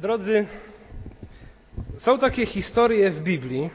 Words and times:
Drodzy, 0.00 0.46
są 1.98 2.18
takie 2.18 2.46
historie 2.46 3.10
w 3.10 3.22
Biblii, 3.22 3.70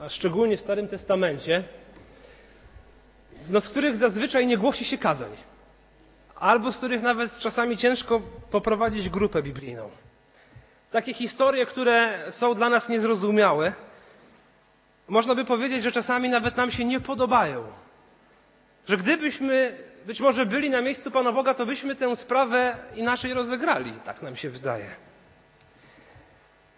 a 0.00 0.08
szczególnie 0.08 0.56
w 0.56 0.60
Starym 0.60 0.88
Testamencie, 0.88 1.64
no, 3.50 3.60
z 3.60 3.68
których 3.68 3.96
zazwyczaj 3.96 4.46
nie 4.46 4.58
głosi 4.58 4.84
się 4.84 4.98
kazań, 4.98 5.30
albo 6.36 6.72
z 6.72 6.76
których 6.76 7.02
nawet 7.02 7.38
czasami 7.38 7.76
ciężko 7.76 8.20
poprowadzić 8.50 9.08
grupę 9.08 9.42
biblijną. 9.42 9.90
Takie 10.90 11.14
historie, 11.14 11.66
które 11.66 12.24
są 12.30 12.54
dla 12.54 12.68
nas 12.68 12.88
niezrozumiałe, 12.88 13.72
można 15.08 15.34
by 15.34 15.44
powiedzieć, 15.44 15.82
że 15.82 15.92
czasami 15.92 16.28
nawet 16.28 16.56
nam 16.56 16.70
się 16.70 16.84
nie 16.84 17.00
podobają. 17.00 17.64
Że 18.88 18.96
gdybyśmy 18.96 19.78
być 20.06 20.20
może 20.20 20.46
byli 20.46 20.70
na 20.70 20.80
miejscu 20.80 21.10
Pana 21.10 21.32
Boga, 21.32 21.54
to 21.54 21.66
byśmy 21.66 21.94
tę 21.94 22.16
sprawę 22.16 22.76
inaczej 22.94 23.34
rozegrali, 23.34 23.92
tak 24.04 24.22
nam 24.22 24.36
się 24.36 24.50
wydaje. 24.50 25.05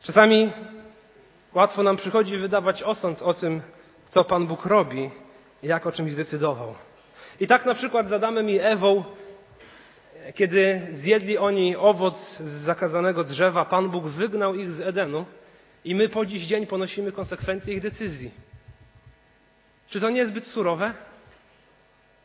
Czasami 0.03 0.53
łatwo 1.55 1.83
nam 1.83 1.97
przychodzi 1.97 2.37
wydawać 2.37 2.83
osąd 2.83 3.23
o 3.23 3.35
tym, 3.35 3.63
co 4.09 4.25
Pan 4.25 4.47
Bóg 4.47 4.67
robi 4.67 5.11
i 5.63 5.67
jak 5.67 5.87
o 5.87 5.93
czymś 5.93 6.13
zdecydował. 6.13 6.75
I 7.41 7.47
tak 7.47 7.67
na 7.67 7.75
przykład 7.75 8.09
z 8.09 8.13
Adamem 8.13 8.51
i 8.51 8.59
Ewą, 8.59 9.05
kiedy 10.35 10.89
zjedli 10.91 11.39
oni 11.39 11.77
owoc 11.77 12.17
z 12.39 12.63
zakazanego 12.63 13.25
drzewa, 13.25 13.65
Pan 13.65 13.91
Bóg 13.91 14.05
wygnał 14.05 14.55
ich 14.55 14.71
z 14.71 14.81
Edenu 14.81 15.25
i 15.85 15.95
my 15.95 16.09
po 16.09 16.27
dziś 16.27 16.47
dzień 16.47 16.67
ponosimy 16.67 17.13
konsekwencje 17.13 17.75
ich 17.75 17.81
decyzji. 17.81 18.31
Czy 19.89 20.01
to 20.01 20.11
nie 20.11 20.19
jest 20.19 20.31
zbyt 20.31 20.45
surowe? 20.45 20.93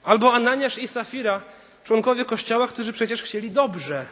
Albo 0.03 0.33
Ananiasz 0.33 0.77
i 0.77 0.87
Safira, 0.87 1.41
członkowie 1.83 2.25
kościoła, 2.25 2.67
którzy 2.67 2.93
przecież 2.93 3.23
chcieli 3.23 3.51
dobrze. 3.51 4.05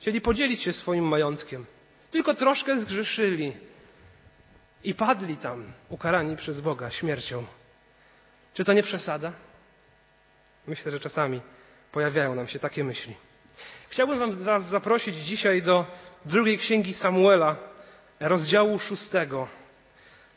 Chcieli 0.00 0.20
podzielić 0.20 0.62
się 0.62 0.72
swoim 0.72 1.08
majątkiem. 1.08 1.66
Tylko 2.10 2.34
troszkę 2.34 2.78
zgrzeszyli 2.78 3.52
i 4.84 4.94
padli 4.94 5.36
tam, 5.36 5.72
ukarani 5.88 6.36
przez 6.36 6.60
Boga 6.60 6.90
śmiercią. 6.90 7.46
Czy 8.54 8.64
to 8.64 8.72
nie 8.72 8.82
przesada? 8.82 9.32
Myślę, 10.66 10.92
że 10.92 11.00
czasami 11.00 11.40
pojawiają 11.92 12.34
nam 12.34 12.48
się 12.48 12.58
takie 12.58 12.84
myśli. 12.84 13.14
Chciałbym 13.88 14.18
Wam 14.18 14.44
Was 14.44 14.64
zaprosić 14.64 15.16
dzisiaj 15.16 15.62
do 15.62 15.86
drugiej 16.24 16.58
księgi 16.58 16.94
Samuela, 16.94 17.56
rozdziału 18.20 18.78
szóstego, 18.78 19.48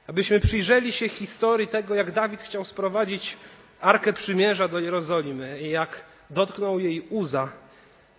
abyśmy 0.08 0.40
przyjrzeli 0.40 0.92
się 0.92 1.10
historii 1.10 1.68
tego, 1.68 1.96
jak 1.96 2.12
Dawid 2.12 2.42
chciał 2.42 2.66
sprowadzić 2.66 3.38
Arkę 3.82 4.14
Przymierza 4.14 4.68
do 4.68 4.80
Jerozolimy 4.80 5.62
i 5.62 5.70
jak 5.70 6.06
dotknął 6.30 6.80
jej 6.80 7.02
Uza, 7.02 7.50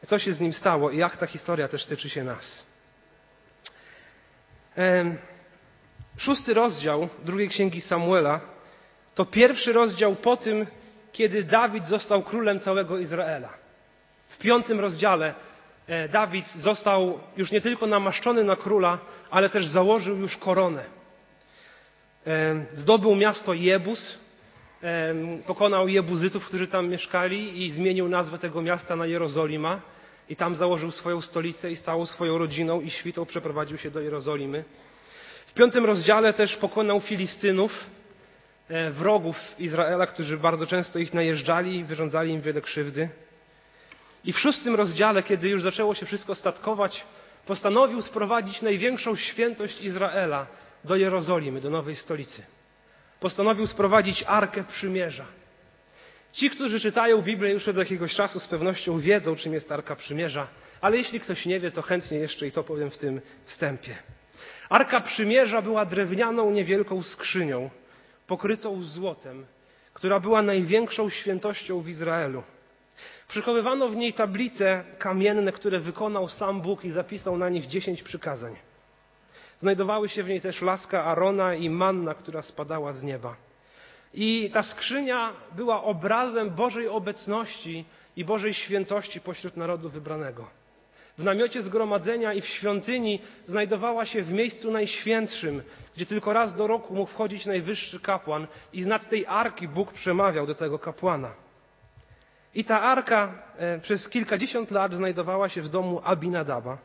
co 0.06 0.18
się 0.18 0.32
z 0.32 0.40
nim 0.40 0.52
stało 0.52 0.90
i 0.90 0.96
jak 0.96 1.16
ta 1.16 1.26
historia 1.26 1.68
też 1.68 1.86
tyczy 1.86 2.10
się 2.10 2.24
nas. 2.24 2.71
Szósty 6.16 6.54
rozdział 6.54 7.08
drugiej 7.24 7.48
księgi 7.48 7.80
Samuela 7.80 8.40
to 9.14 9.24
pierwszy 9.24 9.72
rozdział 9.72 10.14
po 10.14 10.36
tym, 10.36 10.66
kiedy 11.12 11.44
Dawid 11.44 11.86
został 11.86 12.22
królem 12.22 12.60
całego 12.60 12.98
Izraela. 12.98 13.48
W 14.28 14.38
piątym 14.38 14.80
rozdziale 14.80 15.34
e, 15.86 16.08
Dawid 16.08 16.46
został 16.46 17.20
już 17.36 17.50
nie 17.50 17.60
tylko 17.60 17.86
namaszczony 17.86 18.44
na 18.44 18.56
króla, 18.56 18.98
ale 19.30 19.48
też 19.48 19.66
założył 19.66 20.16
już 20.16 20.36
koronę. 20.36 20.84
Zdobył 22.74 23.14
miasto 23.14 23.54
Jebus, 23.54 24.18
pokonał 25.46 25.88
Jebuzytów, 25.88 26.46
którzy 26.46 26.66
tam 26.66 26.88
mieszkali 26.88 27.62
i 27.62 27.70
zmienił 27.70 28.08
nazwę 28.08 28.38
tego 28.38 28.62
miasta 28.62 28.96
na 28.96 29.06
Jerozolima 29.06 29.80
i 30.28 30.36
tam 30.36 30.54
założył 30.54 30.90
swoją 30.90 31.20
stolicę 31.20 31.70
i 31.70 31.76
z 31.76 31.82
całą 31.82 32.06
swoją 32.06 32.38
rodziną 32.38 32.80
i 32.80 32.90
świtą 32.90 33.26
przeprowadził 33.26 33.78
się 33.78 33.90
do 33.90 34.00
Jerozolimy. 34.00 34.64
W 35.46 35.52
piątym 35.52 35.84
rozdziale 35.84 36.32
też 36.32 36.56
pokonał 36.56 37.00
Filistynów, 37.00 37.86
e, 38.68 38.90
wrogów 38.90 39.36
Izraela, 39.58 40.06
którzy 40.06 40.38
bardzo 40.38 40.66
często 40.66 40.98
ich 40.98 41.14
najeżdżali 41.14 41.76
i 41.76 41.84
wyrządzali 41.84 42.32
im 42.32 42.40
wiele 42.40 42.60
krzywdy. 42.60 43.08
I 44.24 44.32
w 44.32 44.38
szóstym 44.38 44.74
rozdziale, 44.74 45.22
kiedy 45.22 45.48
już 45.48 45.62
zaczęło 45.62 45.94
się 45.94 46.06
wszystko 46.06 46.34
statkować, 46.34 47.04
postanowił 47.46 48.02
sprowadzić 48.02 48.62
największą 48.62 49.16
świętość 49.16 49.80
Izraela 49.80 50.46
do 50.84 50.96
Jerozolimy, 50.96 51.60
do 51.60 51.70
nowej 51.70 51.96
stolicy 51.96 52.42
postanowił 53.22 53.66
sprowadzić 53.66 54.24
Arkę 54.26 54.64
Przymierza. 54.64 55.24
Ci, 56.32 56.50
którzy 56.50 56.80
czytają 56.80 57.22
Biblię 57.22 57.50
już 57.52 57.68
od 57.68 57.76
jakiegoś 57.76 58.14
czasu, 58.14 58.40
z 58.40 58.46
pewnością 58.46 58.98
wiedzą, 58.98 59.36
czym 59.36 59.54
jest 59.54 59.72
Arka 59.72 59.96
Przymierza, 59.96 60.46
ale 60.80 60.96
jeśli 60.96 61.20
ktoś 61.20 61.46
nie 61.46 61.60
wie, 61.60 61.70
to 61.70 61.82
chętnie 61.82 62.18
jeszcze 62.18 62.46
i 62.46 62.52
to 62.52 62.64
powiem 62.64 62.90
w 62.90 62.98
tym 62.98 63.20
wstępie. 63.44 63.96
Arka 64.68 65.00
Przymierza 65.00 65.62
była 65.62 65.84
drewnianą, 65.86 66.50
niewielką 66.50 67.02
skrzynią, 67.02 67.70
pokrytą 68.26 68.82
złotem, 68.82 69.46
która 69.94 70.20
była 70.20 70.42
największą 70.42 71.08
świętością 71.08 71.80
w 71.80 71.88
Izraelu. 71.88 72.42
Przechowywano 73.28 73.88
w 73.88 73.96
niej 73.96 74.12
tablice 74.12 74.84
kamienne, 74.98 75.52
które 75.52 75.80
wykonał 75.80 76.28
sam 76.28 76.60
Bóg 76.60 76.84
i 76.84 76.90
zapisał 76.90 77.36
na 77.36 77.48
nich 77.48 77.66
dziesięć 77.66 78.02
przykazań. 78.02 78.56
Znajdowały 79.60 80.08
się 80.08 80.22
w 80.22 80.28
niej 80.28 80.40
też 80.40 80.62
laska 80.62 81.04
Arona 81.04 81.54
i 81.54 81.70
manna, 81.70 82.14
która 82.14 82.42
spadała 82.42 82.92
z 82.92 83.02
nieba. 83.02 83.36
I 84.14 84.50
ta 84.52 84.62
skrzynia 84.62 85.32
była 85.56 85.82
obrazem 85.82 86.50
Bożej 86.50 86.88
obecności 86.88 87.84
i 88.16 88.24
Bożej 88.24 88.54
świętości 88.54 89.20
pośród 89.20 89.56
narodu 89.56 89.88
wybranego. 89.88 90.50
W 91.18 91.24
namiocie 91.24 91.62
zgromadzenia 91.62 92.32
i 92.32 92.40
w 92.40 92.46
świątyni 92.46 93.20
znajdowała 93.44 94.04
się 94.04 94.22
w 94.22 94.32
miejscu 94.32 94.70
najświętszym, 94.70 95.62
gdzie 95.96 96.06
tylko 96.06 96.32
raz 96.32 96.56
do 96.56 96.66
roku 96.66 96.94
mógł 96.94 97.10
wchodzić 97.10 97.46
najwyższy 97.46 98.00
kapłan 98.00 98.46
i 98.72 98.82
z 98.82 98.86
nad 98.86 99.08
tej 99.08 99.26
arki 99.26 99.68
Bóg 99.68 99.92
przemawiał 99.92 100.46
do 100.46 100.54
tego 100.54 100.78
kapłana. 100.78 101.34
I 102.54 102.64
ta 102.64 102.82
arka 102.82 103.34
e, 103.56 103.78
przez 103.78 104.08
kilkadziesiąt 104.08 104.70
lat 104.70 104.94
znajdowała 104.94 105.48
się 105.48 105.62
w 105.62 105.68
domu 105.68 106.00
Abinadaba. 106.04 106.78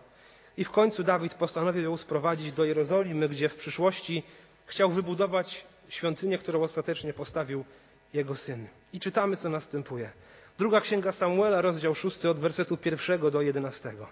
I 0.58 0.64
w 0.64 0.72
końcu 0.72 1.04
Dawid 1.04 1.34
postanowił 1.34 1.84
ją 1.84 1.98
sprowadzić 1.98 2.52
do 2.52 2.66
Jerozolimy, 2.66 3.30
gdzie 3.30 3.50
w 3.50 3.56
przyszłości 3.56 4.24
chciał 4.66 4.90
wybudować 4.90 5.66
świątynię, 5.90 6.38
którą 6.38 6.62
ostatecznie 6.62 7.14
postawił 7.14 7.66
jego 8.14 8.36
syn. 8.36 8.68
I 8.94 9.00
czytamy, 9.00 9.38
co 9.38 9.50
następuje. 9.50 10.12
Druga 10.58 10.82
księga 10.82 11.12
Samuela, 11.12 11.62
rozdział 11.62 11.96
szósty, 11.96 12.30
od 12.30 12.40
wersetu 12.40 12.78
pierwszego 12.78 13.32
do 13.32 13.42
jedenastego. 13.42 14.08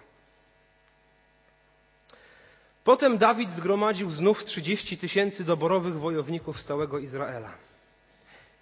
Potem 2.84 3.18
Dawid 3.18 3.50
zgromadził 3.50 4.10
znów 4.10 4.44
trzydzieści 4.44 4.98
tysięcy 4.98 5.44
doborowych 5.44 5.98
wojowników 5.98 6.60
z 6.60 6.64
całego 6.64 6.98
Izraela. 6.98 7.52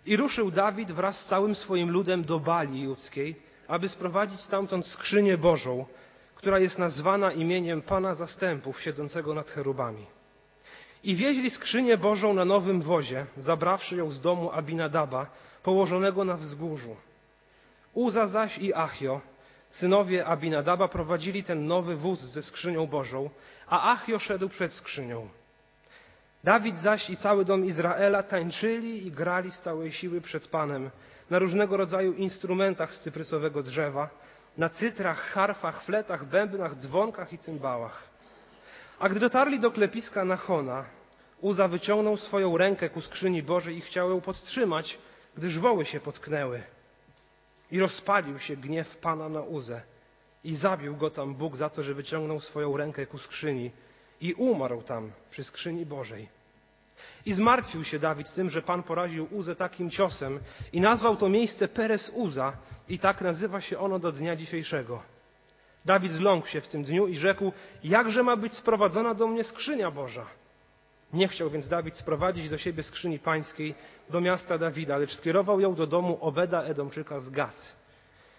I 0.06 0.16
ruszył 0.16 0.50
Dawid 0.50 0.92
wraz 0.92 1.20
z 1.20 1.24
całym 1.24 1.54
swoim 1.54 1.90
ludem 1.90 2.24
do 2.24 2.40
Bali 2.40 2.82
judzkiej, 2.82 3.36
aby 3.68 3.88
sprowadzić 3.88 4.40
stamtąd 4.40 4.86
skrzynię 4.86 5.38
Bożą, 5.38 5.86
która 6.34 6.58
jest 6.58 6.78
nazwana 6.78 7.32
imieniem 7.32 7.82
Pana 7.82 8.14
Zastępów 8.14 8.82
siedzącego 8.82 9.34
nad 9.34 9.50
cherubami. 9.50 10.06
I 11.04 11.16
wieźli 11.16 11.50
skrzynię 11.50 11.98
Bożą 11.98 12.34
na 12.34 12.44
nowym 12.44 12.82
wozie, 12.82 13.26
zabrawszy 13.36 13.96
ją 13.96 14.10
z 14.10 14.20
domu 14.20 14.50
Abinadaba, 14.52 15.26
położonego 15.62 16.24
na 16.24 16.36
wzgórzu. 16.36 16.96
Uza 17.94 18.26
zaś 18.26 18.58
i 18.58 18.74
Achio, 18.74 19.20
synowie 19.68 20.26
Abinadaba, 20.26 20.88
prowadzili 20.88 21.42
ten 21.42 21.66
nowy 21.66 21.96
wóz 21.96 22.20
ze 22.20 22.42
skrzynią 22.42 22.86
Bożą, 22.86 23.30
a 23.68 23.92
Achio 23.92 24.18
szedł 24.18 24.48
przed 24.48 24.72
skrzynią. 24.72 25.28
Dawid 26.44 26.76
zaś 26.76 27.10
i 27.10 27.16
cały 27.16 27.44
dom 27.44 27.64
Izraela 27.64 28.22
tańczyli 28.22 29.06
i 29.06 29.10
grali 29.10 29.50
z 29.50 29.58
całej 29.58 29.92
siły 29.92 30.20
przed 30.20 30.48
Panem 30.48 30.90
na 31.30 31.38
różnego 31.38 31.76
rodzaju 31.76 32.12
instrumentach 32.12 32.94
z 32.94 33.00
cyprysowego 33.00 33.62
drzewa, 33.62 34.08
na 34.58 34.68
cytrach, 34.68 35.20
harfach, 35.20 35.82
fletach, 35.82 36.24
bębnach, 36.24 36.74
dzwonkach 36.74 37.32
i 37.32 37.38
cymbałach. 37.38 38.02
A 38.98 39.08
gdy 39.08 39.20
dotarli 39.20 39.60
do 39.60 39.70
klepiska 39.70 40.24
Nachona, 40.24 40.84
Uza 41.44 41.68
wyciągnął 41.68 42.16
swoją 42.16 42.58
rękę 42.58 42.90
ku 42.90 43.00
skrzyni 43.00 43.42
Bożej 43.42 43.76
i 43.76 43.80
chciał 43.80 44.10
ją 44.10 44.20
podtrzymać, 44.20 44.98
gdyż 45.36 45.58
woły 45.58 45.84
się 45.84 46.00
potknęły. 46.00 46.62
I 47.70 47.80
rozpalił 47.80 48.38
się 48.38 48.56
gniew 48.56 48.96
Pana 48.96 49.28
na 49.28 49.40
Uzę. 49.40 49.82
I 50.44 50.54
zabił 50.54 50.96
go 50.96 51.10
tam 51.10 51.34
Bóg 51.34 51.56
za 51.56 51.70
to, 51.70 51.82
że 51.82 51.94
wyciągnął 51.94 52.40
swoją 52.40 52.76
rękę 52.76 53.06
ku 53.06 53.18
skrzyni. 53.18 53.70
I 54.20 54.34
umarł 54.34 54.82
tam 54.82 55.12
przy 55.30 55.44
skrzyni 55.44 55.86
Bożej. 55.86 56.28
I 57.26 57.34
zmartwił 57.34 57.84
się 57.84 57.98
Dawid 57.98 58.28
z 58.28 58.34
tym, 58.34 58.50
że 58.50 58.62
Pan 58.62 58.82
poraził 58.82 59.28
Uzę 59.30 59.56
takim 59.56 59.90
ciosem 59.90 60.40
i 60.72 60.80
nazwał 60.80 61.16
to 61.16 61.28
miejsce 61.28 61.68
Peres 61.68 62.10
Uza 62.14 62.52
i 62.88 62.98
tak 62.98 63.20
nazywa 63.20 63.60
się 63.60 63.78
ono 63.78 63.98
do 63.98 64.12
dnia 64.12 64.36
dzisiejszego. 64.36 65.02
Dawid 65.84 66.12
zląkł 66.12 66.48
się 66.48 66.60
w 66.60 66.68
tym 66.68 66.84
dniu 66.84 67.06
i 67.06 67.16
rzekł, 67.16 67.52
jakże 67.82 68.22
ma 68.22 68.36
być 68.36 68.52
sprowadzona 68.54 69.14
do 69.14 69.26
mnie 69.26 69.44
skrzynia 69.44 69.90
Boża. 69.90 70.26
Nie 71.12 71.28
chciał 71.28 71.50
więc 71.50 71.68
Dawid 71.68 71.96
sprowadzić 71.96 72.50
do 72.50 72.58
siebie 72.58 72.82
skrzyni 72.82 73.18
pańskiej 73.18 73.74
do 74.10 74.20
miasta 74.20 74.58
Dawida, 74.58 74.96
lecz 74.98 75.16
skierował 75.16 75.60
ją 75.60 75.74
do 75.74 75.86
domu 75.86 76.18
Obeda 76.20 76.62
Edomczyka 76.62 77.20
z 77.20 77.30
Gad. 77.30 77.76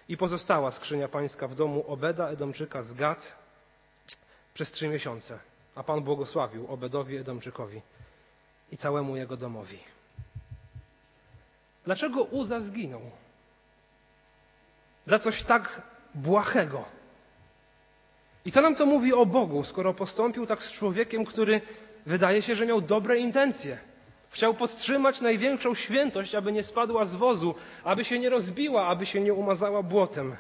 I 0.10 0.18
pozostała 0.18 0.72
skrzynia 0.72 1.08
pańska 1.08 1.48
w 1.48 1.56
domu 1.56 1.84
Obeda 1.88 2.28
Edomczyka 2.28 2.82
z 2.82 2.94
Gad. 2.94 3.36
przez 4.54 4.72
trzy 4.72 4.88
miesiące, 4.88 5.40
a 5.76 5.84
Pan 5.84 6.02
błogosławił 6.02 6.68
Obedowi 6.68 7.18
Edomczykowi 7.18 7.82
i 8.72 8.78
całemu 8.78 9.16
jego 9.16 9.38
domowi. 9.38 9.80
Dlaczego 11.86 12.24
Uza 12.24 12.60
zginął? 12.60 13.02
Za 15.06 15.20
coś 15.20 15.44
tak 15.44 15.82
błahego. 16.16 16.86
I 18.46 18.52
co 18.52 18.62
nam 18.62 18.76
to 18.76 18.86
mówi 18.86 19.14
o 19.14 19.26
Bogu, 19.26 19.64
skoro 19.64 19.94
postąpił 19.94 20.46
tak 20.46 20.64
z 20.64 20.72
człowiekiem, 20.72 21.26
który 21.26 21.62
wydaje 22.06 22.42
się, 22.42 22.56
że 22.56 22.66
miał 22.66 22.82
dobre 22.82 23.18
intencje? 23.18 23.78
Chciał 24.30 24.54
podtrzymać 24.54 25.22
największą 25.22 25.76
świętość, 25.76 26.36
aby 26.36 26.52
nie 26.52 26.64
spadła 26.64 27.06
z 27.06 27.16
wozu, 27.16 27.56
aby 27.84 28.06
się 28.06 28.20
nie 28.20 28.30
rozbiła, 28.30 28.88
aby 28.88 29.06
się 29.06 29.22
nie 29.22 29.34
umazała 29.34 29.84
błotem. 29.84 30.36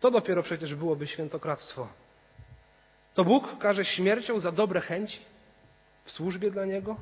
To 0.00 0.10
dopiero 0.10 0.42
przecież 0.42 0.74
byłoby 0.74 1.06
świętokradztwo. 1.06 1.88
To 3.14 3.24
Bóg 3.24 3.58
każe 3.58 3.84
śmiercią 3.84 4.40
za 4.40 4.52
dobre 4.52 4.80
chęci 4.80 5.18
w 6.04 6.10
służbie 6.10 6.50
dla 6.50 6.64
Niego? 6.64 6.96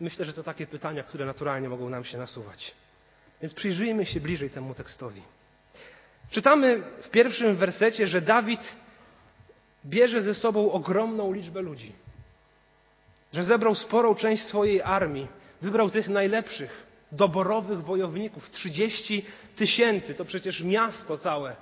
Myślę, 0.00 0.24
że 0.24 0.32
to 0.32 0.42
takie 0.42 0.66
pytania, 0.66 1.02
które 1.02 1.26
naturalnie 1.26 1.68
mogą 1.68 1.88
nam 1.88 2.04
się 2.04 2.18
nasuwać. 2.18 2.74
Więc 3.42 3.54
przyjrzyjmy 3.54 4.06
się 4.06 4.20
bliżej 4.20 4.50
temu 4.50 4.74
tekstowi. 4.74 5.22
Czytamy 6.30 6.82
w 7.02 7.10
pierwszym 7.10 7.56
wersecie, 7.56 8.06
że 8.06 8.20
Dawid 8.20 8.72
bierze 9.86 10.22
ze 10.22 10.34
sobą 10.34 10.72
ogromną 10.72 11.32
liczbę 11.32 11.60
ludzi. 11.62 11.92
Że 13.32 13.44
zebrał 13.44 13.74
sporą 13.74 14.14
część 14.14 14.42
swojej 14.46 14.82
armii, 14.82 15.26
wybrał 15.62 15.90
tych 15.90 16.08
najlepszych, 16.08 16.86
doborowych 17.12 17.82
wojowników, 17.82 18.50
30 18.50 19.26
tysięcy, 19.56 20.14
to 20.14 20.24
przecież 20.24 20.62
miasto 20.62 21.18
całe. 21.18 21.56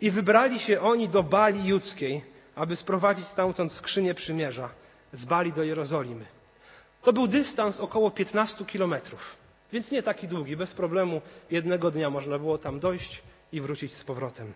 I 0.00 0.10
wybrali 0.10 0.60
się 0.60 0.80
oni 0.80 1.08
do 1.08 1.22
Bali 1.22 1.68
Judzkiej, 1.68 2.22
aby 2.54 2.76
sprowadzić 2.76 3.26
stamtąd 3.26 3.72
skrzynię 3.72 4.14
przymierza 4.14 4.68
z 5.12 5.24
Bali 5.24 5.52
do 5.52 5.62
Jerozolimy. 5.62 6.26
To 7.02 7.12
był 7.12 7.26
dystans 7.26 7.80
około 7.80 8.10
15 8.10 8.64
kilometrów, 8.64 9.36
więc 9.72 9.90
nie 9.90 10.02
taki 10.02 10.28
długi, 10.28 10.56
bez 10.56 10.74
problemu 10.74 11.20
jednego 11.50 11.90
dnia 11.90 12.10
można 12.10 12.38
było 12.38 12.58
tam 12.58 12.80
dojść 12.80 13.22
i 13.52 13.60
wrócić 13.60 13.92
z 13.92 14.04
powrotem. 14.04 14.52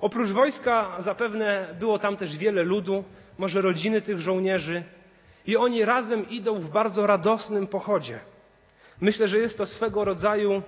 Oprócz 0.00 0.28
wojska 0.28 0.96
zapewne 0.98 1.74
było 1.78 1.98
tam 1.98 2.16
też 2.16 2.36
wiele 2.36 2.62
ludu, 2.62 3.04
może 3.38 3.60
rodziny 3.60 4.02
tych 4.02 4.18
żołnierzy, 4.18 4.84
i 5.46 5.56
oni 5.56 5.84
razem 5.84 6.28
idą 6.30 6.58
w 6.60 6.70
bardzo 6.70 7.06
radosnym 7.06 7.66
pochodzie. 7.66 8.20
Myślę, 9.00 9.28
że 9.28 9.38
jest 9.38 9.58
to 9.58 9.66
swego 9.66 10.04
rodzaju 10.04 10.62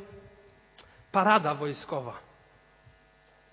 parada 1.12 1.54
wojskowa. 1.54 2.18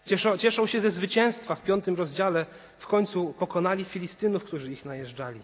Cieszą, 0.06 0.38
cieszą 0.38 0.68
się 0.68 0.82
ze 0.82 0.92
zwycięstwa 0.92 1.56
w 1.56 1.64
piątym 1.64 1.96
rozdziale. 1.96 2.46
W 2.78 2.88
końcu 2.88 3.34
pokonali 3.40 3.86
Filistynów, 3.86 4.44
którzy 4.44 4.72
ich 4.72 4.86
najeżdżali. 4.86 5.40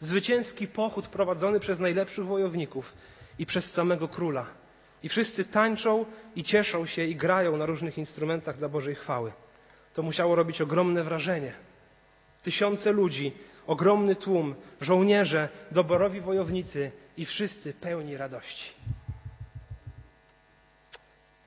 Zwycięski 0.00 0.66
pochód 0.66 1.08
prowadzony 1.08 1.60
przez 1.60 1.78
najlepszych 1.78 2.26
wojowników 2.26 2.92
i 3.38 3.46
przez 3.46 3.72
samego 3.72 4.08
króla. 4.08 4.46
I 5.02 5.08
wszyscy 5.08 5.44
tańczą 5.44 6.04
i 6.36 6.44
cieszą 6.44 6.86
się 6.86 7.04
i 7.04 7.16
grają 7.16 7.56
na 7.56 7.66
różnych 7.66 7.98
instrumentach 7.98 8.58
dla 8.58 8.68
Bożej 8.68 8.94
chwały. 8.94 9.32
To 10.00 10.04
musiało 10.04 10.34
robić 10.34 10.60
ogromne 10.60 11.04
wrażenie. 11.04 11.52
Tysiące 12.42 12.92
ludzi, 12.92 13.32
ogromny 13.66 14.16
tłum, 14.16 14.54
żołnierze, 14.80 15.48
doborowi 15.70 16.20
wojownicy 16.20 16.92
i 17.16 17.26
wszyscy 17.26 17.72
pełni 17.74 18.16
radości. 18.16 18.72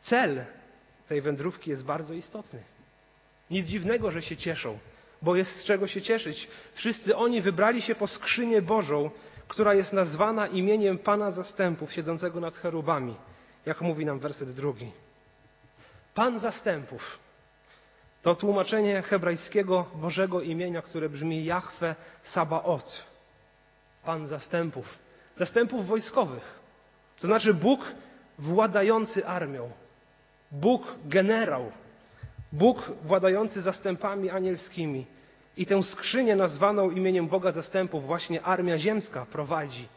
Cel 0.04 0.46
tej 1.10 1.22
wędrówki 1.22 1.70
jest 1.70 1.84
bardzo 1.84 2.14
istotny. 2.14 2.64
Nic 3.52 3.68
dziwnego, 3.68 4.12
że 4.12 4.22
się 4.22 4.38
cieszą, 4.38 4.80
bo 5.22 5.36
jest 5.36 5.52
z 5.52 5.66
czego 5.66 5.88
się 5.88 6.02
cieszyć. 6.02 6.48
Wszyscy 6.74 7.16
oni 7.16 7.42
wybrali 7.42 7.82
się 7.82 7.96
po 7.96 8.08
skrzynię 8.08 8.62
Bożą, 8.62 9.12
która 9.48 9.74
jest 9.74 9.94
nazwana 9.94 10.48
imieniem 10.48 10.98
Pana 10.98 11.32
Zastępów, 11.32 11.94
siedzącego 11.94 12.40
nad 12.40 12.58
cherubami, 12.58 13.16
jak 13.66 13.82
mówi 13.82 14.06
nam 14.06 14.20
werset 14.20 14.52
drugi. 14.52 14.92
Pan 16.14 16.40
Zastępów 16.40 17.24
to 18.24 18.36
tłumaczenie 18.36 19.02
hebrajskiego 19.02 19.86
Bożego 19.96 20.42
imienia, 20.42 20.82
które 20.82 21.10
brzmi 21.10 21.46
Jahwe 21.46 21.96
Sabaot. 22.24 23.04
Pan 24.06 24.28
Zastępów. 24.28 25.00
Zastępów 25.38 25.88
wojskowych. 25.88 26.60
To 27.20 27.28
znaczy 27.28 27.54
Bóg 27.54 27.80
władający 28.40 29.28
armią. 29.28 29.70
Bóg 30.52 30.84
generał. 31.06 31.72
Bóg 32.52 32.92
władający 33.04 33.62
zastępami 33.62 34.30
anielskimi. 34.30 35.06
I 35.58 35.66
tę 35.66 35.84
skrzynię 35.84 36.36
nazwaną 36.36 36.92
imieniem 36.92 37.28
Boga 37.28 37.52
zastępów 37.52 38.06
właśnie 38.06 38.42
armia 38.42 38.78
ziemska 38.78 39.26
prowadzi. 39.26 39.88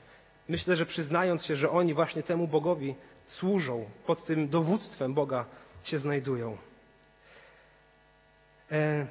Myślę, 0.49 0.77
że 0.77 0.87
przyznając 0.87 1.45
się, 1.45 1.57
że 1.57 1.71
oni 1.71 1.95
właśnie 1.95 2.23
temu 2.23 2.49
Bogowi 2.49 2.95
służą, 3.27 3.85
pod 4.07 4.25
tym 4.25 4.49
dowództwem 4.49 5.15
Boga 5.15 5.45
się 5.85 5.99
znajdują. 5.99 6.57
E, 8.73 9.07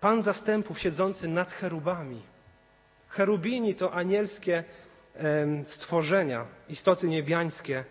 Pan 0.00 0.22
zastępów 0.22 0.80
siedzący 0.80 1.28
nad 1.28 1.50
cherubami. 1.50 2.22
Cherubini 3.08 3.74
to 3.74 3.92
anielskie 3.92 4.64
stworzenia, 5.66 6.46
istoty 6.68 7.08
niebiańskie, 7.08 7.84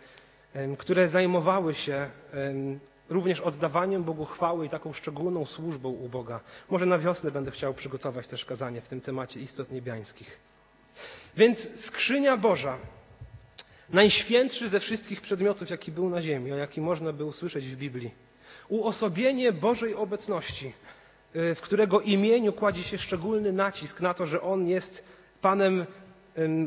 które 0.77 1.09
zajmowały 1.09 1.73
się 1.73 2.09
również 3.09 3.39
oddawaniem 3.39 4.03
Bogu 4.03 4.25
chwały 4.25 4.65
i 4.65 4.69
taką 4.69 4.93
szczególną 4.93 5.45
służbą 5.45 5.89
u 5.89 6.09
Boga. 6.09 6.39
Może 6.69 6.85
na 6.85 6.99
wiosnę 6.99 7.31
będę 7.31 7.51
chciał 7.51 7.73
przygotować 7.73 8.27
też 8.27 8.45
kazanie 8.45 8.81
w 8.81 8.87
tym 8.87 9.01
temacie 9.01 9.39
istot 9.39 9.71
niebiańskich. 9.71 10.39
Więc 11.37 11.67
skrzynia 11.75 12.37
Boża, 12.37 12.77
najświętszy 13.89 14.69
ze 14.69 14.79
wszystkich 14.79 15.21
przedmiotów, 15.21 15.69
jaki 15.69 15.91
był 15.91 16.09
na 16.09 16.21
ziemi, 16.21 16.51
o 16.51 16.55
jaki 16.55 16.81
można 16.81 17.13
by 17.13 17.25
usłyszeć 17.25 17.65
w 17.65 17.75
Biblii, 17.75 18.11
uosobienie 18.69 19.53
Bożej 19.53 19.95
obecności, 19.95 20.73
w 21.33 21.59
którego 21.61 22.01
imieniu 22.01 22.53
kładzie 22.53 22.83
się 22.83 22.97
szczególny 22.97 23.53
nacisk 23.53 24.01
na 24.01 24.13
to, 24.13 24.25
że 24.25 24.41
On 24.41 24.67
jest 24.67 25.05
Panem 25.41 25.85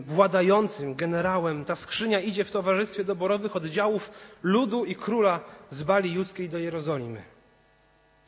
władającym, 0.06 0.94
generałem. 0.94 1.64
Ta 1.64 1.76
skrzynia 1.76 2.20
idzie 2.20 2.44
w 2.44 2.50
towarzystwie 2.50 3.04
doborowych 3.04 3.56
oddziałów 3.56 4.10
ludu 4.42 4.84
i 4.84 4.94
króla 4.94 5.40
z 5.70 5.82
Bali 5.82 6.12
Judzkiej 6.14 6.48
do 6.48 6.58
Jerozolimy. 6.58 7.22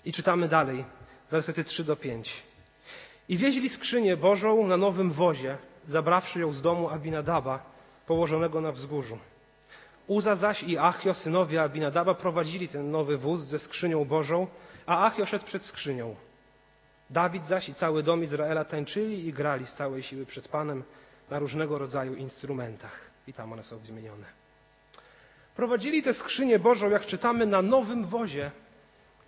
I 0.05 0.13
czytamy 0.13 0.49
dalej, 0.49 0.85
wersety 1.31 1.65
3 1.65 1.85
do 1.85 1.97
5. 1.97 2.43
I 3.29 3.37
wieźli 3.37 3.69
skrzynię 3.69 4.17
Bożą 4.17 4.67
na 4.67 4.77
nowym 4.77 5.11
wozie, 5.11 5.57
zabrawszy 5.87 6.41
ją 6.41 6.53
z 6.53 6.63
domu 6.63 6.89
Abinadaba, 6.89 7.71
położonego 8.07 8.61
na 8.61 8.73
wzgórzu. 8.73 9.19
Uza 10.07 10.35
zaś 10.35 10.63
i 10.63 10.79
Achio, 10.79 11.15
synowie 11.15 11.63
Abinadaba, 11.63 12.15
prowadzili 12.15 12.69
ten 12.69 12.91
nowy 12.91 13.19
wóz 13.19 13.41
ze 13.41 13.59
skrzynią 13.59 14.05
Bożą, 14.05 14.47
a 14.87 15.07
Achio 15.07 15.27
szedł 15.27 15.45
przed 15.45 15.63
skrzynią. 15.63 16.17
Dawid 17.11 17.45
zaś 17.45 17.69
i 17.69 17.75
cały 17.75 18.03
dom 18.03 18.25
Izraela 18.25 18.65
tańczyli 18.65 19.27
i 19.27 19.33
grali 19.33 19.67
z 19.67 19.75
całej 19.75 20.03
siły 20.03 20.27
przed 20.27 20.49
Panem, 20.49 20.85
na 21.31 21.39
różnego 21.39 21.79
rodzaju 21.79 22.15
instrumentach. 22.15 23.01
I 23.27 23.33
tam 23.33 23.53
one 23.53 23.63
są 23.63 23.79
wymienione. 23.79 24.27
Prowadzili 25.57 26.03
tę 26.03 26.15
skrzynię 26.15 26.59
Bożą, 26.59 26.91
jak 26.91 27.07
czytamy, 27.07 27.47
na 27.47 27.63
nowym 27.63 28.05
wozie 28.05 28.51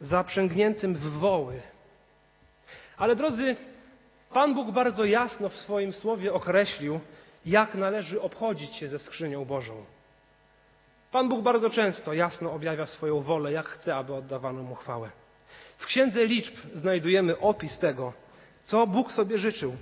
zaprzęgniętym 0.00 0.94
w 0.94 1.10
woły. 1.10 1.62
Ale 2.96 3.16
drodzy, 3.16 3.56
Pan 4.32 4.54
Bóg 4.54 4.70
bardzo 4.70 5.04
jasno 5.04 5.48
w 5.48 5.54
swoim 5.54 5.92
słowie 5.92 6.32
określił, 6.32 7.00
jak 7.46 7.74
należy 7.74 8.20
obchodzić 8.22 8.74
się 8.74 8.88
ze 8.88 8.98
skrzynią 8.98 9.44
Bożą. 9.44 9.84
Pan 11.12 11.28
Bóg 11.28 11.42
bardzo 11.42 11.70
często 11.70 12.12
jasno 12.12 12.52
objawia 12.52 12.86
swoją 12.86 13.20
wolę, 13.20 13.52
jak 13.52 13.66
chce, 13.66 13.96
aby 13.96 14.14
oddawano 14.14 14.62
mu 14.62 14.74
chwałę. 14.74 15.10
W 15.78 15.86
Księdze 15.86 16.26
Liczb 16.26 16.54
znajdujemy 16.74 17.38
opis 17.38 17.78
tego, 17.78 18.12
co 18.64 18.86
Bóg 18.86 19.12
sobie 19.12 19.38
życzył 19.38 19.76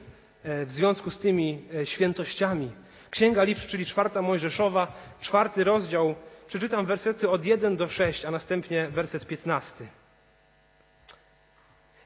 E, 0.46 0.66
w 0.66 0.72
związku 0.72 1.10
z 1.10 1.18
tymi 1.18 1.62
e, 1.74 1.86
świętościami. 1.86 2.70
Księga 3.10 3.42
Liczb, 3.42 3.66
czyli 3.66 3.86
czwarta 3.86 4.22
Mojżeszowa, 4.22 4.92
czwarty 5.20 5.64
rozdział, 5.64 6.14
przeczytam 6.46 6.86
wersety 6.86 7.30
od 7.30 7.44
1 7.44 7.76
do 7.76 7.88
6, 7.88 8.24
a 8.24 8.30
następnie 8.30 8.88
werset 8.88 9.26
15. 9.26 9.86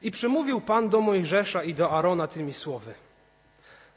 I 0.01 0.11
przemówił 0.11 0.61
Pan 0.61 0.89
do 0.89 1.01
Mojżesza 1.01 1.63
i 1.63 1.73
do 1.73 1.91
Arona 1.91 2.27
tymi 2.27 2.53
słowy. 2.53 2.93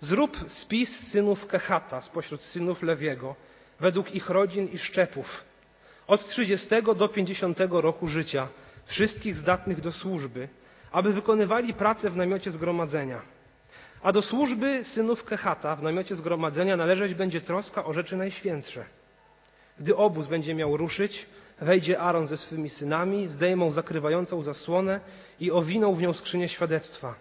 Zrób 0.00 0.36
spis 0.46 1.10
synów 1.12 1.46
Kehata 1.46 2.00
spośród 2.00 2.42
synów 2.42 2.82
Lewiego, 2.82 3.34
według 3.80 4.14
ich 4.14 4.30
rodzin 4.30 4.68
i 4.68 4.78
szczepów, 4.78 5.44
od 6.06 6.28
30 6.28 6.68
do 6.96 7.08
50 7.08 7.58
roku 7.70 8.08
życia, 8.08 8.48
wszystkich 8.86 9.36
zdatnych 9.36 9.80
do 9.80 9.92
służby, 9.92 10.48
aby 10.92 11.12
wykonywali 11.12 11.74
pracę 11.74 12.10
w 12.10 12.16
namiocie 12.16 12.50
zgromadzenia 12.50 13.34
a 14.04 14.12
do 14.12 14.22
służby 14.22 14.84
synów 14.84 15.24
Kehata 15.24 15.76
w 15.76 15.82
namiocie 15.82 16.16
zgromadzenia 16.16 16.76
należeć 16.76 17.14
będzie 17.14 17.40
troska 17.40 17.84
o 17.84 17.92
rzeczy 17.92 18.16
najświętsze. 18.16 18.84
Gdy 19.80 19.96
obóz 19.96 20.26
będzie 20.26 20.54
miał 20.54 20.76
ruszyć, 20.76 21.26
wejdzie 21.60 22.00
Aaron 22.00 22.26
ze 22.26 22.36
swymi 22.36 22.70
synami, 22.70 23.28
zdejmą 23.28 23.70
zakrywającą 23.70 24.42
zasłonę 24.42 25.00
i 25.40 25.50
owiną 25.50 25.94
w 25.94 26.00
nią 26.00 26.12
skrzynię 26.12 26.48
świadectwa. 26.48 27.14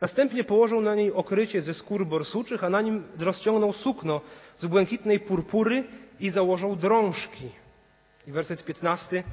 Następnie 0.00 0.44
położył 0.44 0.80
na 0.80 0.94
niej 0.94 1.12
okrycie 1.12 1.62
ze 1.62 1.74
skór 1.74 2.06
borsuczych, 2.06 2.64
a 2.64 2.70
na 2.70 2.80
nim 2.80 3.04
rozciągnął 3.18 3.72
sukno 3.72 4.20
z 4.58 4.66
błękitnej 4.66 5.20
purpury 5.20 5.84
i 6.20 6.30
założył 6.30 6.76
drążki. 6.76 7.48
I 8.26 8.32
werset 8.32 8.64
15. 8.64 9.24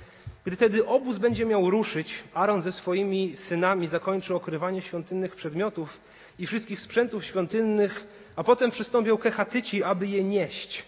Gdy 0.48 0.58
tedy 0.58 0.86
obóz 0.86 1.18
będzie 1.18 1.46
miał 1.46 1.70
ruszyć, 1.70 2.24
Aaron 2.34 2.62
ze 2.62 2.72
swoimi 2.72 3.36
synami 3.36 3.88
zakończy 3.88 4.36
okrywanie 4.36 4.82
świątynnych 4.82 5.36
przedmiotów 5.36 6.00
i 6.40 6.48
wszystkich 6.48 6.80
sprzętów 6.80 7.26
świątynnych, 7.26 8.08
a 8.36 8.44
potem 8.44 8.72
przystąpią 8.72 9.18
kechatyci, 9.18 9.84
aby 9.84 10.08
je 10.08 10.24
nieść. 10.24 10.86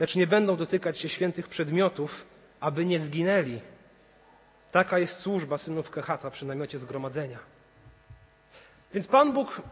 Lecz 0.00 0.14
nie 0.14 0.26
będą 0.26 0.56
dotykać 0.56 0.98
się 0.98 1.08
świętych 1.08 1.48
przedmiotów, 1.48 2.26
aby 2.60 2.84
nie 2.84 3.00
zginęli. 3.00 3.60
Taka 4.72 4.98
jest 4.98 5.18
służba 5.18 5.58
synów 5.58 5.90
Kehata 5.90 6.30
przy 6.30 6.46
namiocie 6.46 6.78
zgromadzenia. 6.78 7.38
Więc 8.94 9.06
Pan 9.06 9.32
Bóg 9.32 9.62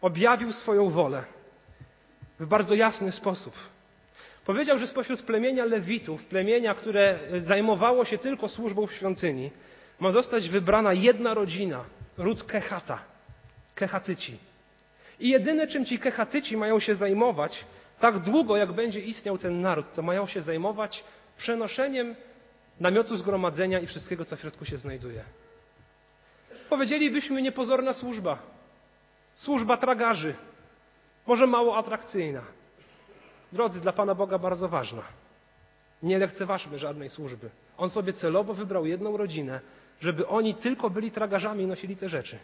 objawił 0.00 0.52
swoją 0.52 0.90
wolę 0.90 1.24
w 2.40 2.46
bardzo 2.46 2.74
jasny 2.74 3.12
sposób. 3.12 3.54
Powiedział, 4.44 4.78
że 4.78 4.86
spośród 4.86 5.22
plemienia 5.22 5.64
Lewitów, 5.64 6.24
plemienia, 6.24 6.74
które 6.74 7.18
zajmowało 7.38 8.04
się 8.04 8.18
tylko 8.18 8.48
służbą 8.48 8.86
w 8.86 8.92
świątyni, 8.92 9.50
ma 10.00 10.10
zostać 10.10 10.48
wybrana 10.48 10.92
jedna 10.92 11.34
rodzina, 11.34 11.84
ród 12.18 12.44
Kehata, 12.44 12.98
Kehatyci. 13.74 14.38
I 15.20 15.28
jedyne, 15.28 15.66
czym 15.66 15.84
ci 15.84 15.98
Kehatyci 15.98 16.56
mają 16.56 16.80
się 16.80 16.94
zajmować, 16.94 17.64
tak 18.00 18.18
długo 18.18 18.56
jak 18.56 18.72
będzie 18.72 19.00
istniał 19.00 19.38
ten 19.38 19.60
naród, 19.60 19.86
to 19.94 20.02
mają 20.02 20.26
się 20.26 20.40
zajmować 20.40 21.04
przenoszeniem 21.36 22.14
namiotu 22.80 23.16
zgromadzenia 23.16 23.80
i 23.80 23.86
wszystkiego, 23.86 24.24
co 24.24 24.36
w 24.36 24.40
środku 24.40 24.64
się 24.64 24.76
znajduje. 24.78 25.22
Powiedzielibyśmy 26.68 27.42
niepozorna 27.42 27.92
służba. 27.92 28.38
Służba 29.34 29.76
tragarzy. 29.76 30.34
Może 31.26 31.46
mało 31.46 31.78
atrakcyjna. 31.78 32.42
Drodzy, 33.54 33.80
dla 33.80 33.92
Pana 33.92 34.14
Boga 34.14 34.38
bardzo 34.38 34.68
ważna. 34.68 35.02
Nie 36.02 36.18
lekceważmy 36.18 36.78
żadnej 36.78 37.08
służby. 37.08 37.50
On 37.76 37.90
sobie 37.90 38.12
celowo 38.12 38.54
wybrał 38.54 38.86
jedną 38.86 39.16
rodzinę, 39.16 39.60
żeby 40.00 40.26
oni 40.26 40.54
tylko 40.54 40.90
byli 40.90 41.10
tragarzami 41.10 41.64
i 41.64 41.66
nosili 41.66 41.96
te 41.96 42.08
rzeczy. 42.08 42.38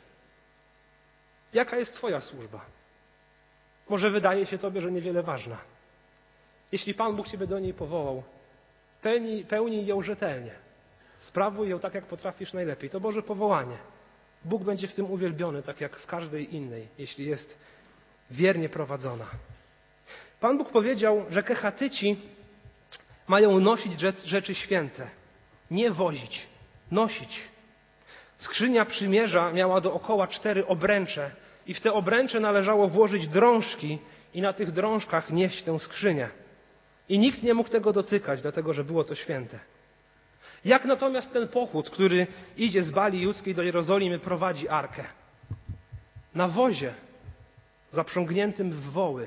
Jaka 1.52 1.76
jest 1.76 1.94
Twoja 1.94 2.20
służba? 2.20 2.60
Może 3.88 4.10
wydaje 4.10 4.46
się 4.46 4.58
Tobie, 4.58 4.80
że 4.80 4.92
niewiele 4.92 5.22
ważna. 5.22 5.58
Jeśli 6.72 6.94
Pan 6.94 7.16
Bóg 7.16 7.28
Ciebie 7.28 7.46
do 7.46 7.58
niej 7.58 7.74
powołał, 7.74 8.22
pełnij, 9.48 9.86
ją 9.86 10.02
rzetelnie. 10.02 10.52
Sprawuj 11.18 11.68
ją 11.68 11.78
tak, 11.78 11.94
jak 11.94 12.06
potrafisz 12.06 12.52
najlepiej. 12.52 12.90
To 12.90 13.00
Boże 13.00 13.22
powołanie. 13.22 13.76
Bóg 14.44 14.62
będzie 14.64 14.88
w 14.88 14.94
tym 14.94 15.10
uwielbiony, 15.10 15.62
tak 15.62 15.80
jak 15.80 15.96
w 15.96 16.06
każdej 16.06 16.54
innej, 16.54 16.88
jeśli 16.98 17.26
jest 17.26 17.58
wiernie 18.30 18.68
prowadzona. 18.68 19.26
Pan 20.40 20.58
Bóg 20.58 20.72
powiedział, 20.72 21.24
że 21.30 21.42
kechatyci 21.42 22.16
mają 23.28 23.60
nosić 23.60 24.00
rzeczy 24.24 24.54
święte, 24.54 25.06
nie 25.70 25.90
wozić, 25.90 26.46
nosić. 26.90 27.40
Skrzynia 28.36 28.84
przymierza 28.84 29.52
miała 29.52 29.80
dookoła 29.80 30.26
cztery 30.26 30.66
obręcze 30.66 31.30
i 31.66 31.74
w 31.74 31.80
te 31.80 31.92
obręcze 31.92 32.40
należało 32.40 32.88
włożyć 32.88 33.28
drążki 33.28 33.98
i 34.34 34.42
na 34.42 34.52
tych 34.52 34.72
drążkach 34.72 35.30
nieść 35.30 35.62
tę 35.62 35.78
skrzynię. 35.78 36.30
I 37.08 37.18
nikt 37.18 37.42
nie 37.42 37.54
mógł 37.54 37.70
tego 37.70 37.92
dotykać, 37.92 38.42
dlatego 38.42 38.72
że 38.72 38.84
było 38.84 39.04
to 39.04 39.14
święte. 39.14 39.58
Jak 40.64 40.84
natomiast 40.84 41.32
ten 41.32 41.48
pochód, 41.48 41.90
który 41.90 42.26
idzie 42.56 42.82
z 42.82 42.90
Bali 42.90 43.22
Judzkiej 43.22 43.54
do 43.54 43.62
Jerozolimy, 43.62 44.18
prowadzi 44.18 44.68
arkę? 44.68 45.04
Na 46.34 46.48
wozie, 46.48 46.94
zaprzągniętym 47.90 48.70
w 48.70 48.90
woły. 48.90 49.26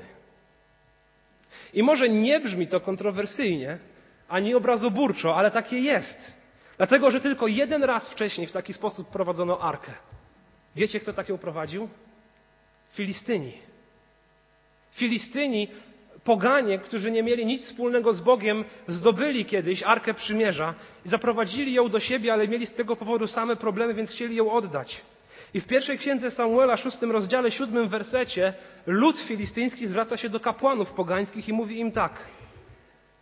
I 1.74 1.82
może 1.82 2.08
nie 2.08 2.40
brzmi 2.40 2.66
to 2.66 2.80
kontrowersyjnie, 2.80 3.78
ani 4.28 4.54
obrazoburczo, 4.54 5.36
ale 5.36 5.50
takie 5.50 5.78
jest. 5.78 6.38
Dlatego, 6.76 7.10
że 7.10 7.20
tylko 7.20 7.46
jeden 7.46 7.84
raz 7.84 8.08
wcześniej 8.08 8.46
w 8.46 8.52
taki 8.52 8.74
sposób 8.74 9.08
prowadzono 9.08 9.60
arkę. 9.60 9.92
Wiecie, 10.76 11.00
kto 11.00 11.12
tak 11.12 11.28
ją 11.28 11.38
prowadził? 11.38 11.88
Filistyni. 12.92 13.52
Filistyni 14.92 15.68
poganie, 16.24 16.78
którzy 16.78 17.10
nie 17.10 17.22
mieli 17.22 17.46
nic 17.46 17.64
wspólnego 17.64 18.12
z 18.12 18.20
Bogiem, 18.20 18.64
zdobyli 18.88 19.44
kiedyś 19.44 19.82
Arkę 19.82 20.14
Przymierza 20.14 20.74
i 21.06 21.08
zaprowadzili 21.08 21.72
ją 21.72 21.88
do 21.88 22.00
siebie, 22.00 22.32
ale 22.32 22.48
mieli 22.48 22.66
z 22.66 22.74
tego 22.74 22.96
powodu 22.96 23.26
same 23.26 23.56
problemy, 23.56 23.94
więc 23.94 24.10
chcieli 24.10 24.36
ją 24.36 24.52
oddać. 24.52 25.00
I 25.54 25.60
w 25.60 25.66
pierwszej 25.66 25.98
księdze 25.98 26.30
Samuela, 26.30 26.76
szóstym 26.76 27.10
rozdziale, 27.10 27.50
siódmym 27.50 27.88
wersecie, 27.88 28.54
lud 28.86 29.20
filistyński 29.20 29.86
zwraca 29.86 30.16
się 30.16 30.28
do 30.28 30.40
kapłanów 30.40 30.92
pogańskich 30.92 31.48
i 31.48 31.52
mówi 31.52 31.78
im 31.80 31.92
tak. 31.92 32.12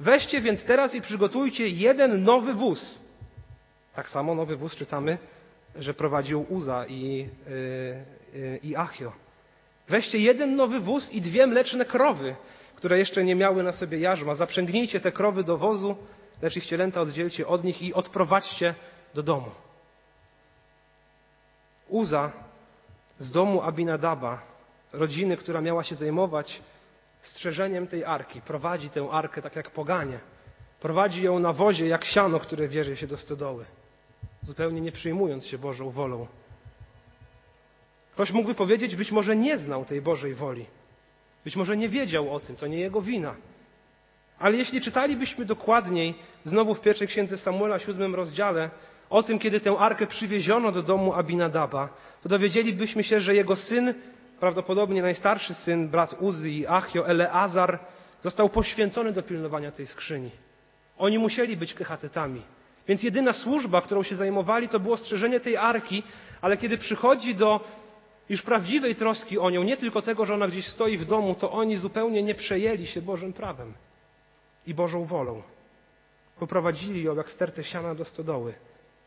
Weźcie 0.00 0.40
więc 0.40 0.64
teraz 0.64 0.94
i 0.94 1.00
przygotujcie 1.00 1.68
jeden 1.68 2.24
nowy 2.24 2.54
wóz. 2.54 2.98
Tak 3.94 4.08
samo 4.08 4.34
nowy 4.34 4.56
wóz 4.56 4.74
czytamy, 4.74 5.18
że 5.76 5.94
prowadził 5.94 6.46
Uza 6.48 6.86
i, 6.86 7.28
yy, 8.34 8.40
yy, 8.40 8.60
i 8.62 8.76
Achio. 8.76 9.12
Weźcie 9.88 10.18
jeden 10.18 10.56
nowy 10.56 10.80
wóz 10.80 11.12
i 11.12 11.20
dwie 11.20 11.46
mleczne 11.46 11.84
krowy, 11.84 12.34
które 12.74 12.98
jeszcze 12.98 13.24
nie 13.24 13.34
miały 13.34 13.62
na 13.62 13.72
sobie 13.72 13.98
jarzma. 13.98 14.34
Zaprzęgnijcie 14.34 15.00
te 15.00 15.12
krowy 15.12 15.44
do 15.44 15.58
wozu, 15.58 15.96
lecz 16.42 16.56
ich 16.56 16.66
cielęta 16.66 17.00
oddzielcie 17.00 17.46
od 17.46 17.64
nich 17.64 17.82
i 17.82 17.94
odprowadźcie 17.94 18.74
do 19.14 19.22
domu. 19.22 19.50
Uza 21.88 22.32
z 23.18 23.30
domu 23.30 23.62
Abinadaba, 23.62 24.42
rodziny, 24.92 25.36
która 25.36 25.60
miała 25.60 25.84
się 25.84 25.94
zajmować 25.94 26.62
strzeżeniem 27.22 27.86
tej 27.86 28.04
arki, 28.04 28.40
prowadzi 28.40 28.90
tę 28.90 29.08
arkę 29.10 29.42
tak 29.42 29.56
jak 29.56 29.70
poganie. 29.70 30.18
Prowadzi 30.80 31.22
ją 31.22 31.38
na 31.38 31.52
wozie 31.52 31.86
jak 31.86 32.04
siano, 32.04 32.40
które 32.40 32.68
wierzy 32.68 32.96
się 32.96 33.06
do 33.06 33.16
stodoły, 33.16 33.64
zupełnie 34.42 34.80
nie 34.80 34.92
przyjmując 34.92 35.46
się 35.46 35.58
Bożą 35.58 35.90
wolą. 35.90 36.26
Ktoś 38.12 38.30
mógłby 38.30 38.54
powiedzieć, 38.54 38.96
być 38.96 39.12
może 39.12 39.36
nie 39.36 39.58
znał 39.58 39.84
tej 39.84 40.02
Bożej 40.02 40.34
woli. 40.34 40.66
Być 41.44 41.56
może 41.56 41.76
nie 41.76 41.88
wiedział 41.88 42.34
o 42.34 42.40
tym, 42.40 42.56
to 42.56 42.66
nie 42.66 42.78
jego 42.78 43.02
wina. 43.02 43.34
Ale 44.38 44.56
jeśli 44.56 44.80
czytalibyśmy 44.80 45.44
dokładniej, 45.44 46.14
znowu 46.44 46.74
w 46.74 46.80
pierwszej 46.80 47.08
księdze 47.08 47.38
Samuela, 47.38 47.78
siódmym 47.78 48.14
rozdziale, 48.14 48.70
o 49.12 49.22
tym, 49.22 49.38
kiedy 49.38 49.60
tę 49.60 49.78
arkę 49.78 50.06
przywieziono 50.06 50.72
do 50.72 50.82
domu 50.82 51.14
Abinadaba, 51.14 51.88
to 52.22 52.28
dowiedzielibyśmy 52.28 53.04
się, 53.04 53.20
że 53.20 53.34
jego 53.34 53.56
syn, 53.56 53.94
prawdopodobnie 54.40 55.02
najstarszy 55.02 55.54
syn, 55.54 55.88
brat 55.88 56.16
Uzy 56.20 56.50
i 56.50 56.66
Achio, 56.66 57.06
Eleazar, 57.08 57.78
został 58.22 58.48
poświęcony 58.48 59.12
do 59.12 59.22
pilnowania 59.22 59.72
tej 59.72 59.86
skrzyni. 59.86 60.30
Oni 60.98 61.18
musieli 61.18 61.56
być 61.56 61.74
kechatetami. 61.74 62.42
Więc 62.88 63.02
jedyna 63.02 63.32
służba, 63.32 63.80
którą 63.80 64.02
się 64.02 64.16
zajmowali, 64.16 64.68
to 64.68 64.80
było 64.80 64.96
strzeżenie 64.96 65.40
tej 65.40 65.56
arki, 65.56 66.02
ale 66.40 66.56
kiedy 66.56 66.78
przychodzi 66.78 67.34
do 67.34 67.60
już 68.28 68.42
prawdziwej 68.42 68.94
troski 68.94 69.38
o 69.38 69.50
nią, 69.50 69.62
nie 69.62 69.76
tylko 69.76 70.02
tego, 70.02 70.24
że 70.24 70.34
ona 70.34 70.48
gdzieś 70.48 70.66
stoi 70.66 70.98
w 70.98 71.04
domu, 71.04 71.34
to 71.34 71.52
oni 71.52 71.76
zupełnie 71.76 72.22
nie 72.22 72.34
przejęli 72.34 72.86
się 72.86 73.02
Bożym 73.02 73.32
prawem 73.32 73.74
i 74.66 74.74
Bożą 74.74 75.04
wolą. 75.04 75.42
Poprowadzili 76.38 77.02
ją 77.02 77.16
jak 77.16 77.30
stertę 77.30 77.64
siana 77.64 77.94
do 77.94 78.04
stodoły, 78.04 78.54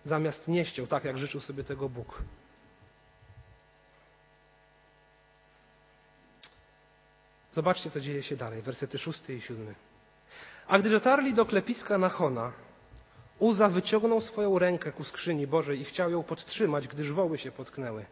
zamiast 0.06 0.48
nieść 0.48 0.78
ją 0.78 0.88
tak, 0.88 1.04
jak 1.04 1.18
życzył 1.18 1.42
sobie 1.42 1.64
tego 1.64 1.90
Bóg. 1.90 2.22
Zobaczcie, 7.52 7.92
co 7.92 8.00
dzieje 8.00 8.24
się 8.24 8.36
dalej, 8.36 8.62
wersety 8.62 8.98
szósty 8.98 9.34
i 9.36 9.42
siódmy. 9.42 9.76
A 10.68 10.80
gdy 10.80 10.90
dotarli 10.90 11.34
do 11.34 11.46
klepiska 11.46 11.98
Nachona, 11.98 12.52
Uza 13.40 13.70
wyciągnął 13.70 14.22
swoją 14.22 14.60
rękę 14.60 14.92
ku 14.92 15.04
skrzyni 15.04 15.48
Bożej 15.48 15.82
i 15.82 15.86
chciał 15.86 16.12
ją 16.12 16.24
podtrzymać, 16.24 16.88
gdyż 16.88 17.12
woły 17.12 17.38
się 17.38 17.52
potknęły. 17.52 18.06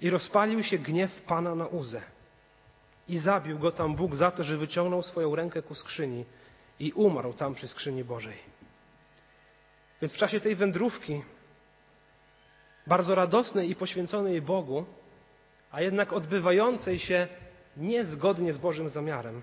I 0.00 0.10
rozpalił 0.10 0.62
się 0.62 0.78
gniew 0.78 1.22
Pana 1.22 1.54
na 1.54 1.66
Uzę. 1.66 2.02
I 3.08 3.18
zabił 3.18 3.58
go 3.58 3.72
tam 3.72 3.94
Bóg 3.94 4.16
za 4.16 4.30
to, 4.30 4.44
że 4.44 4.56
wyciągnął 4.56 5.02
swoją 5.02 5.34
rękę 5.34 5.62
ku 5.62 5.74
skrzyni 5.74 6.24
i 6.78 6.92
umarł 6.92 7.32
tam 7.32 7.54
przy 7.54 7.68
skrzyni 7.68 8.04
Bożej. 8.04 8.59
Więc 10.02 10.12
w 10.12 10.16
czasie 10.16 10.40
tej 10.40 10.56
wędrówki, 10.56 11.22
bardzo 12.86 13.14
radosnej 13.14 13.70
i 13.70 13.76
poświęconej 13.76 14.42
Bogu, 14.42 14.84
a 15.70 15.80
jednak 15.80 16.12
odbywającej 16.12 16.98
się 16.98 17.28
niezgodnie 17.76 18.52
z 18.52 18.58
Bożym 18.58 18.88
zamiarem, 18.88 19.42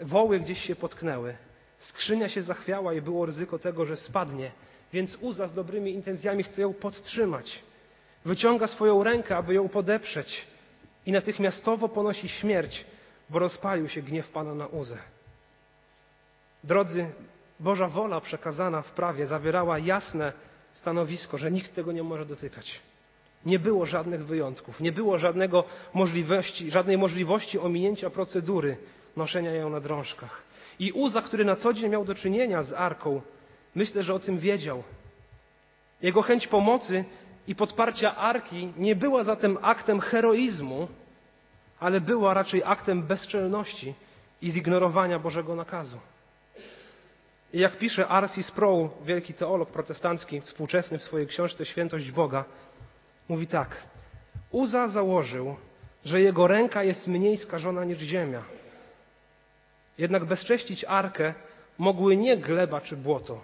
woły 0.00 0.40
gdzieś 0.40 0.58
się 0.58 0.76
potknęły, 0.76 1.36
skrzynia 1.78 2.28
się 2.28 2.42
zachwiała 2.42 2.94
i 2.94 3.02
było 3.02 3.26
ryzyko 3.26 3.58
tego, 3.58 3.86
że 3.86 3.96
spadnie, 3.96 4.50
więc 4.92 5.16
Uza 5.20 5.46
z 5.46 5.52
dobrymi 5.52 5.94
intencjami 5.94 6.42
chce 6.42 6.62
ją 6.62 6.74
podtrzymać. 6.74 7.62
Wyciąga 8.24 8.66
swoją 8.66 9.04
rękę, 9.04 9.36
aby 9.36 9.54
ją 9.54 9.68
podeprzeć. 9.68 10.46
I 11.06 11.12
natychmiastowo 11.12 11.88
ponosi 11.88 12.28
śmierć, 12.28 12.84
bo 13.30 13.38
rozpalił 13.38 13.88
się 13.88 14.02
gniew 14.02 14.28
Pana 14.28 14.54
na 14.54 14.66
Uzę. 14.66 14.98
Drodzy, 16.64 17.06
Boża 17.60 17.88
wola 17.88 18.20
przekazana 18.20 18.82
w 18.82 18.90
prawie 18.90 19.26
zawierała 19.26 19.78
jasne 19.78 20.32
stanowisko, 20.72 21.38
że 21.38 21.50
nikt 21.50 21.74
tego 21.74 21.92
nie 21.92 22.02
może 22.02 22.26
dotykać. 22.26 22.80
Nie 23.46 23.58
było 23.58 23.86
żadnych 23.86 24.26
wyjątków, 24.26 24.80
nie 24.80 24.92
było 24.92 25.18
żadnego 25.18 25.64
możliwości, 25.94 26.70
żadnej 26.70 26.98
możliwości 26.98 27.58
ominięcia 27.58 28.10
procedury 28.10 28.76
noszenia 29.16 29.52
ją 29.52 29.70
na 29.70 29.80
drążkach. 29.80 30.42
I 30.78 30.92
Uza, 30.92 31.22
który 31.22 31.44
na 31.44 31.56
co 31.56 31.72
dzień 31.72 31.90
miał 31.90 32.04
do 32.04 32.14
czynienia 32.14 32.62
z 32.62 32.72
arką, 32.72 33.20
myślę, 33.74 34.02
że 34.02 34.14
o 34.14 34.18
tym 34.18 34.38
wiedział. 34.38 34.82
Jego 36.02 36.22
chęć 36.22 36.46
pomocy 36.46 37.04
i 37.48 37.54
podparcia 37.54 38.16
arki 38.16 38.72
nie 38.76 38.96
była 38.96 39.24
zatem 39.24 39.58
aktem 39.62 40.00
heroizmu, 40.00 40.88
ale 41.80 42.00
była 42.00 42.34
raczej 42.34 42.62
aktem 42.64 43.02
bezczelności 43.02 43.94
i 44.42 44.50
zignorowania 44.50 45.18
Bożego 45.18 45.54
nakazu. 45.54 45.98
I 47.54 47.58
jak 47.58 47.78
pisze 47.78 48.08
R.C. 48.10 48.42
Sproul, 48.42 48.88
wielki 49.04 49.34
teolog 49.34 49.70
protestancki, 49.70 50.40
współczesny 50.40 50.98
w 50.98 51.02
swojej 51.02 51.26
książce 51.26 51.66
Świętość 51.66 52.10
Boga, 52.10 52.44
mówi 53.28 53.46
tak. 53.46 53.76
Uza 54.50 54.88
założył, 54.88 55.56
że 56.04 56.20
jego 56.20 56.46
ręka 56.46 56.82
jest 56.82 57.06
mniej 57.06 57.36
skażona 57.36 57.84
niż 57.84 57.98
ziemia. 57.98 58.42
Jednak 59.98 60.24
bezcześcić 60.24 60.84
arkę 60.84 61.34
mogły 61.78 62.16
nie 62.16 62.36
gleba 62.36 62.80
czy 62.80 62.96
błoto, 62.96 63.40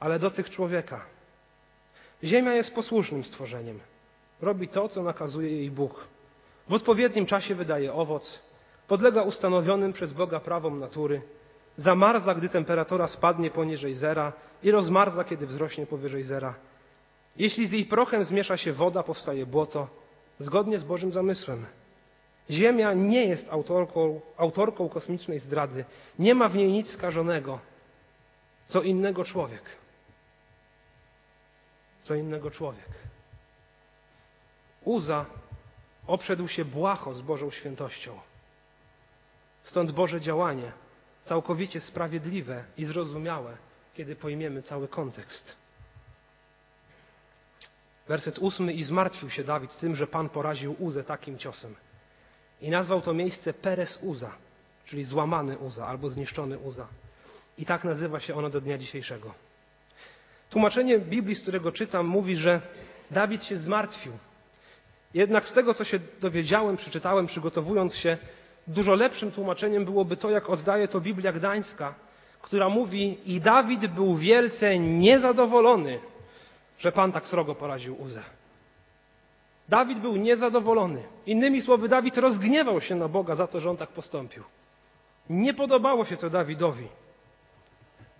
ale 0.00 0.18
dotyk 0.18 0.50
człowieka. 0.50 1.04
Ziemia 2.24 2.52
jest 2.54 2.74
posłusznym 2.74 3.24
stworzeniem. 3.24 3.80
Robi 4.40 4.68
to, 4.68 4.88
co 4.88 5.02
nakazuje 5.02 5.50
jej 5.50 5.70
Bóg. 5.70 6.06
W 6.68 6.72
odpowiednim 6.72 7.26
czasie 7.26 7.54
wydaje 7.54 7.92
owoc, 7.92 8.38
podlega 8.86 9.22
ustanowionym 9.22 9.92
przez 9.92 10.12
Boga 10.12 10.40
prawom 10.40 10.80
natury, 10.80 11.22
zamarza, 11.78 12.34
gdy 12.34 12.48
temperatura 12.48 13.06
spadnie 13.06 13.50
poniżej 13.50 13.94
zera 13.94 14.32
i 14.62 14.70
rozmarza, 14.70 15.24
kiedy 15.24 15.46
wzrośnie 15.46 15.86
powyżej 15.86 16.22
zera. 16.22 16.54
Jeśli 17.36 17.66
z 17.66 17.72
jej 17.72 17.84
prochem 17.84 18.24
zmiesza 18.24 18.56
się 18.56 18.72
woda, 18.72 19.02
powstaje 19.02 19.46
błoto, 19.46 19.88
zgodnie 20.38 20.78
z 20.78 20.84
Bożym 20.84 21.12
zamysłem. 21.12 21.66
Ziemia 22.50 22.92
nie 22.92 23.24
jest 23.24 23.48
autorką, 23.52 24.20
autorką 24.36 24.88
kosmicznej 24.88 25.38
zdrady. 25.38 25.84
Nie 26.18 26.34
ma 26.34 26.48
w 26.48 26.54
niej 26.54 26.72
nic 26.72 26.90
skażonego, 26.90 27.58
co 28.66 28.82
innego 28.82 29.24
człowiek. 29.24 29.62
Co 32.02 32.14
innego 32.14 32.50
człowiek. 32.50 32.88
Uza 34.84 35.26
obszedł 36.06 36.48
się 36.48 36.64
błaho 36.64 37.12
z 37.12 37.20
Bożą 37.20 37.50
świętością. 37.50 38.18
Stąd 39.64 39.92
Boże 39.92 40.20
działanie, 40.20 40.72
całkowicie 41.28 41.80
sprawiedliwe 41.80 42.64
i 42.76 42.84
zrozumiałe, 42.84 43.56
kiedy 43.94 44.16
pojmiemy 44.16 44.62
cały 44.62 44.88
kontekst. 44.88 45.56
Werset 48.08 48.38
ósmy 48.38 48.72
i 48.72 48.84
zmartwił 48.84 49.30
się 49.30 49.44
Dawid 49.44 49.76
tym, 49.76 49.96
że 49.96 50.06
Pan 50.06 50.28
poraził 50.28 50.76
Uzę 50.78 51.04
takim 51.04 51.38
ciosem. 51.38 51.74
I 52.60 52.70
nazwał 52.70 53.00
to 53.00 53.14
miejsce 53.14 53.52
Peres 53.52 53.98
Uza, 54.02 54.32
czyli 54.84 55.04
złamany 55.04 55.58
Uza 55.58 55.86
albo 55.86 56.08
zniszczony 56.08 56.58
Uza. 56.58 56.86
I 57.58 57.64
tak 57.64 57.84
nazywa 57.84 58.20
się 58.20 58.34
ono 58.34 58.50
do 58.50 58.60
dnia 58.60 58.78
dzisiejszego. 58.78 59.34
Tłumaczenie 60.50 60.98
Biblii, 60.98 61.36
z 61.36 61.42
którego 61.42 61.72
czytam, 61.72 62.06
mówi, 62.06 62.36
że 62.36 62.60
Dawid 63.10 63.44
się 63.44 63.56
zmartwił. 63.56 64.12
Jednak 65.14 65.46
z 65.46 65.52
tego, 65.52 65.74
co 65.74 65.84
się 65.84 66.00
dowiedziałem, 66.20 66.76
przeczytałem, 66.76 67.26
przygotowując 67.26 67.94
się, 67.94 68.18
dużo 68.68 68.94
lepszym 68.94 69.32
tłumaczeniem 69.32 69.84
byłoby 69.84 70.16
to, 70.16 70.30
jak 70.30 70.50
oddaje 70.50 70.88
to 70.88 71.00
Biblia 71.00 71.32
Gdańska, 71.32 71.94
która 72.42 72.68
mówi: 72.68 73.18
I 73.26 73.40
Dawid 73.40 73.86
był 73.86 74.16
wielce 74.16 74.78
niezadowolony, 74.78 76.00
że 76.78 76.92
Pan 76.92 77.12
tak 77.12 77.26
srogo 77.26 77.54
poraził 77.54 78.02
Uzę. 78.02 78.22
Dawid 79.68 79.98
był 79.98 80.16
niezadowolony. 80.16 81.02
Innymi 81.26 81.62
słowy, 81.62 81.88
Dawid 81.88 82.16
rozgniewał 82.16 82.80
się 82.80 82.94
na 82.94 83.08
Boga 83.08 83.34
za 83.34 83.46
to, 83.46 83.60
że 83.60 83.70
on 83.70 83.76
tak 83.76 83.88
postąpił. 83.88 84.44
Nie 85.30 85.54
podobało 85.54 86.04
się 86.04 86.16
to 86.16 86.30
Dawidowi. 86.30 86.88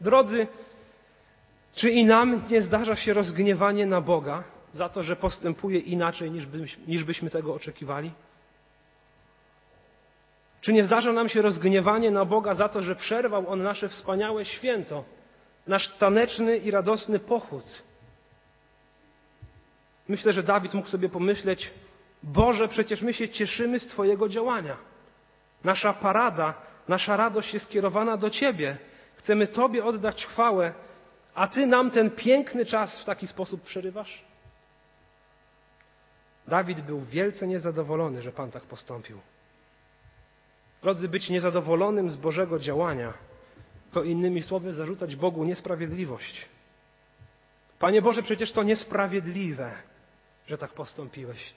Drodzy, 0.00 0.46
czy 1.74 1.90
i 1.90 2.04
nam 2.04 2.42
nie 2.50 2.62
zdarza 2.62 2.96
się 2.96 3.12
rozgniewanie 3.12 3.86
na 3.86 4.00
Boga 4.00 4.44
za 4.74 4.88
to, 4.88 5.02
że 5.02 5.16
postępuje 5.16 5.78
inaczej 5.78 6.30
niż, 6.30 6.46
niż 6.86 7.04
byśmy 7.04 7.30
tego 7.30 7.54
oczekiwali? 7.54 8.10
Czy 10.60 10.72
nie 10.72 10.84
zdarza 10.84 11.12
nam 11.12 11.28
się 11.28 11.42
rozgniewanie 11.42 12.10
na 12.10 12.24
Boga 12.24 12.54
za 12.54 12.68
to, 12.68 12.82
że 12.82 12.96
przerwał 12.96 13.48
On 13.48 13.62
nasze 13.62 13.88
wspaniałe 13.88 14.44
święto, 14.44 15.04
nasz 15.66 15.88
taneczny 15.88 16.56
i 16.56 16.70
radosny 16.70 17.18
pochód? 17.18 17.64
Myślę, 20.08 20.32
że 20.32 20.42
Dawid 20.42 20.74
mógł 20.74 20.88
sobie 20.88 21.08
pomyśleć: 21.08 21.70
Boże, 22.22 22.68
przecież 22.68 23.02
my 23.02 23.14
się 23.14 23.28
cieszymy 23.28 23.80
z 23.80 23.86
Twojego 23.86 24.28
działania. 24.28 24.76
Nasza 25.64 25.92
parada, 25.92 26.54
nasza 26.88 27.16
radość 27.16 27.54
jest 27.54 27.66
skierowana 27.66 28.16
do 28.16 28.30
Ciebie. 28.30 28.76
Chcemy 29.16 29.46
Tobie 29.46 29.84
oddać 29.84 30.26
chwałę, 30.26 30.72
a 31.34 31.48
Ty 31.48 31.66
nam 31.66 31.90
ten 31.90 32.10
piękny 32.10 32.66
czas 32.66 33.02
w 33.02 33.04
taki 33.04 33.26
sposób 33.26 33.62
przerywasz? 33.62 34.24
Dawid 36.48 36.80
był 36.80 37.00
wielce 37.00 37.46
niezadowolony, 37.46 38.22
że 38.22 38.32
Pan 38.32 38.50
tak 38.50 38.62
postąpił. 38.62 39.20
Drodzy, 40.82 41.08
być 41.08 41.30
niezadowolonym 41.30 42.10
z 42.10 42.16
Bożego 42.16 42.58
działania, 42.58 43.14
to 43.92 44.02
innymi 44.02 44.42
słowy 44.42 44.72
zarzucać 44.72 45.16
Bogu 45.16 45.44
niesprawiedliwość. 45.44 46.48
Panie 47.78 48.02
Boże, 48.02 48.22
przecież 48.22 48.52
to 48.52 48.62
niesprawiedliwe, 48.62 49.72
że 50.46 50.58
tak 50.58 50.72
postąpiłeś. 50.72 51.54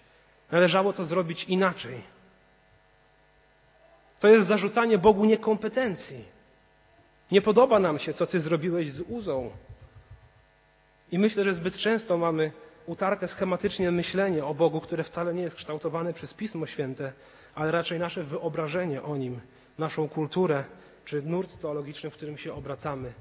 Należało 0.52 0.94
to 0.94 1.06
zrobić 1.06 1.44
inaczej. 1.44 2.02
To 4.20 4.28
jest 4.28 4.48
zarzucanie 4.48 4.98
Bogu 4.98 5.26
niekompetencji. 5.26 6.26
Nie 7.32 7.42
podoba 7.42 7.80
nam 7.80 8.00
się, 8.00 8.14
co 8.14 8.28
Ty 8.28 8.40
zrobiłeś 8.40 8.92
z 8.92 9.02
Uzą. 9.02 9.52
I 11.12 11.20
myślę, 11.20 11.44
że 11.44 11.54
zbyt 11.54 11.78
często 11.78 12.18
mamy 12.18 12.52
utarte 12.86 13.28
schematycznie 13.28 13.92
myślenie 13.92 14.46
o 14.46 14.54
Bogu, 14.54 14.82
które 14.82 15.04
wcale 15.04 15.34
nie 15.34 15.42
jest 15.42 15.56
kształtowane 15.56 16.14
przez 16.14 16.34
Pismo 16.34 16.66
Święte, 16.66 17.14
ale 17.56 17.72
raczej 17.72 18.00
nasze 18.00 18.24
wyobrażenie 18.24 19.04
o 19.04 19.18
Nim, 19.18 19.42
naszą 19.78 20.10
kulturę 20.10 20.64
czy 21.06 21.22
nurt 21.22 21.62
teologiczny, 21.62 22.10
w 22.10 22.14
którym 22.14 22.38
się 22.38 22.54
obracamy. 22.54 23.14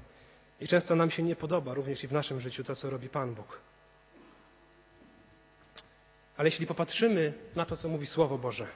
I 0.59 0.67
często 0.67 0.95
nam 0.95 1.11
się 1.11 1.23
nie 1.23 1.35
podoba 1.35 1.73
również 1.73 2.03
i 2.03 2.07
w 2.07 2.11
naszym 2.11 2.39
życiu 2.39 2.63
to, 2.63 2.75
co 2.75 2.89
robi 2.89 3.09
Pan 3.09 3.35
Bóg. 3.35 3.59
Ale 6.37 6.49
jeśli 6.49 6.67
popatrzymy 6.67 7.33
na 7.55 7.65
to, 7.65 7.77
co 7.77 7.89
mówi 7.89 8.05
Słowo 8.07 8.37
Boże, 8.37 8.67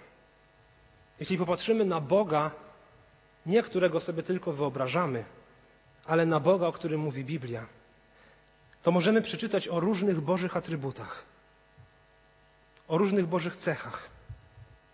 jeśli 1.19 1.37
popatrzymy 1.37 1.85
na 1.85 2.01
Boga, 2.01 2.51
nie 3.45 3.63
którego 3.63 3.99
sobie 3.99 4.23
tylko 4.23 4.53
wyobrażamy, 4.53 5.25
ale 6.05 6.25
na 6.25 6.39
Boga, 6.39 6.67
o 6.67 6.71
którym 6.71 7.01
mówi 7.01 7.25
Biblia, 7.25 7.65
to 8.83 8.91
możemy 8.91 9.21
przeczytać 9.21 9.67
o 9.67 9.79
różnych 9.79 10.21
Bożych 10.21 10.57
atrybutach, 10.57 11.25
o 12.87 12.97
różnych 12.97 13.27
Bożych 13.27 13.57
cechach. 13.57 14.14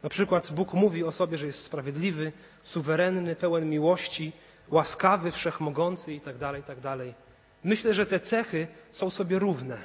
Na 0.03 0.09
przykład 0.09 0.51
Bóg 0.51 0.73
mówi 0.73 1.03
o 1.03 1.11
sobie, 1.11 1.37
że 1.37 1.45
jest 1.45 1.63
sprawiedliwy, 1.63 2.31
suwerenny, 2.63 3.35
pełen 3.35 3.69
miłości, 3.69 4.31
łaskawy, 4.69 5.31
wszechmogący 5.31 6.13
itd., 6.13 6.39
tak 6.39 6.55
itd. 6.55 6.81
Tak 6.81 7.15
Myślę, 7.63 7.93
że 7.93 8.05
te 8.05 8.19
cechy 8.19 8.67
są 8.91 9.09
sobie 9.09 9.39
równe, 9.39 9.77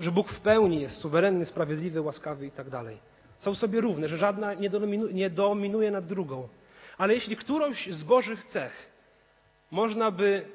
że 0.00 0.12
Bóg 0.12 0.28
w 0.28 0.40
pełni 0.40 0.80
jest 0.80 0.96
suwerenny, 0.96 1.46
sprawiedliwy, 1.46 2.00
łaskawy 2.00 2.44
itd. 2.44 2.70
Tak 2.70 2.84
są 3.38 3.54
sobie 3.54 3.80
równe, 3.80 4.08
że 4.08 4.16
żadna 4.16 4.54
nie, 4.54 4.70
nie 5.12 5.30
dominuje 5.30 5.90
nad 5.90 6.06
drugą. 6.06 6.48
Ale 6.98 7.14
jeśli 7.14 7.36
którąś 7.36 7.86
z 7.90 8.02
Bożych 8.02 8.44
cech 8.44 8.90
można 9.70 10.10
by 10.10 10.46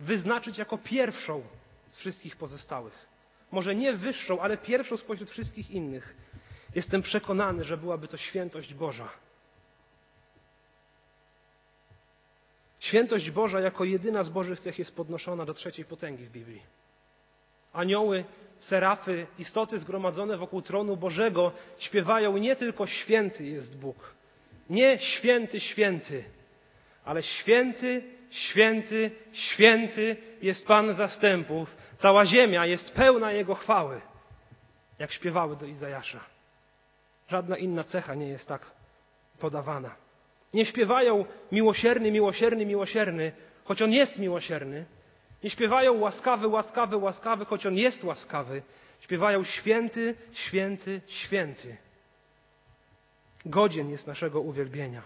wyznaczyć 0.00 0.58
jako 0.58 0.78
pierwszą 0.78 1.42
z 1.90 1.98
wszystkich 1.98 2.36
pozostałych, 2.36 3.06
może 3.50 3.74
nie 3.74 3.92
wyższą, 3.92 4.40
ale 4.40 4.56
pierwszą 4.56 4.96
spośród 4.96 5.30
wszystkich 5.30 5.70
innych, 5.70 6.16
Jestem 6.74 7.02
przekonany, 7.02 7.64
że 7.64 7.76
byłaby 7.76 8.08
to 8.08 8.16
świętość 8.16 8.74
Boża. 8.74 9.08
Świętość 12.80 13.30
Boża 13.30 13.60
jako 13.60 13.84
jedyna 13.84 14.22
z 14.22 14.28
Bożych 14.28 14.60
cech 14.60 14.78
jest 14.78 14.96
podnoszona 14.96 15.44
do 15.44 15.54
trzeciej 15.54 15.84
potęgi 15.84 16.24
w 16.24 16.30
Biblii. 16.30 16.62
Anioły, 17.72 18.24
serafy, 18.58 19.26
istoty 19.38 19.78
zgromadzone 19.78 20.36
wokół 20.36 20.62
tronu 20.62 20.96
Bożego 20.96 21.52
śpiewają 21.78 22.36
nie 22.36 22.56
tylko 22.56 22.86
święty 22.86 23.44
jest 23.44 23.78
Bóg. 23.78 24.14
Nie 24.70 24.98
święty, 24.98 25.60
święty, 25.60 26.24
ale 27.04 27.22
święty, 27.22 28.02
święty, 28.30 29.10
święty 29.32 30.16
jest 30.42 30.66
Pan 30.66 30.94
zastępów. 30.94 31.76
Cała 31.98 32.26
ziemia 32.26 32.66
jest 32.66 32.90
pełna 32.90 33.32
Jego 33.32 33.54
chwały, 33.54 34.00
jak 34.98 35.12
śpiewały 35.12 35.56
do 35.56 35.66
Izajasza. 35.66 36.33
Żadna 37.28 37.56
inna 37.56 37.84
cecha 37.84 38.14
nie 38.14 38.28
jest 38.28 38.48
tak 38.48 38.70
podawana. 39.38 39.94
Nie 40.54 40.64
śpiewają 40.66 41.24
miłosierny, 41.52 42.10
miłosierny, 42.10 42.66
miłosierny, 42.66 43.32
choć 43.64 43.82
On 43.82 43.92
jest 43.92 44.18
miłosierny. 44.18 44.84
Nie 45.42 45.50
śpiewają 45.50 45.98
łaskawy, 45.98 46.48
łaskawy, 46.48 46.96
łaskawy, 46.96 47.44
choć 47.44 47.66
On 47.66 47.74
jest 47.74 48.04
łaskawy. 48.04 48.62
Śpiewają 49.00 49.44
święty, 49.44 50.14
święty, 50.32 51.00
święty. 51.06 51.76
Godzien 53.46 53.90
jest 53.90 54.06
naszego 54.06 54.40
uwielbienia. 54.40 55.02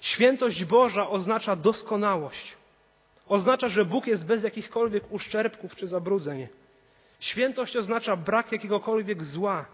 Świętość 0.00 0.64
Boża 0.64 1.08
oznacza 1.08 1.56
doskonałość. 1.56 2.56
Oznacza, 3.28 3.68
że 3.68 3.84
Bóg 3.84 4.06
jest 4.06 4.26
bez 4.26 4.42
jakichkolwiek 4.42 5.12
uszczerbków 5.12 5.76
czy 5.76 5.86
zabrudzeń. 5.86 6.48
Świętość 7.20 7.76
oznacza 7.76 8.16
brak 8.16 8.52
jakiegokolwiek 8.52 9.24
zła. 9.24 9.64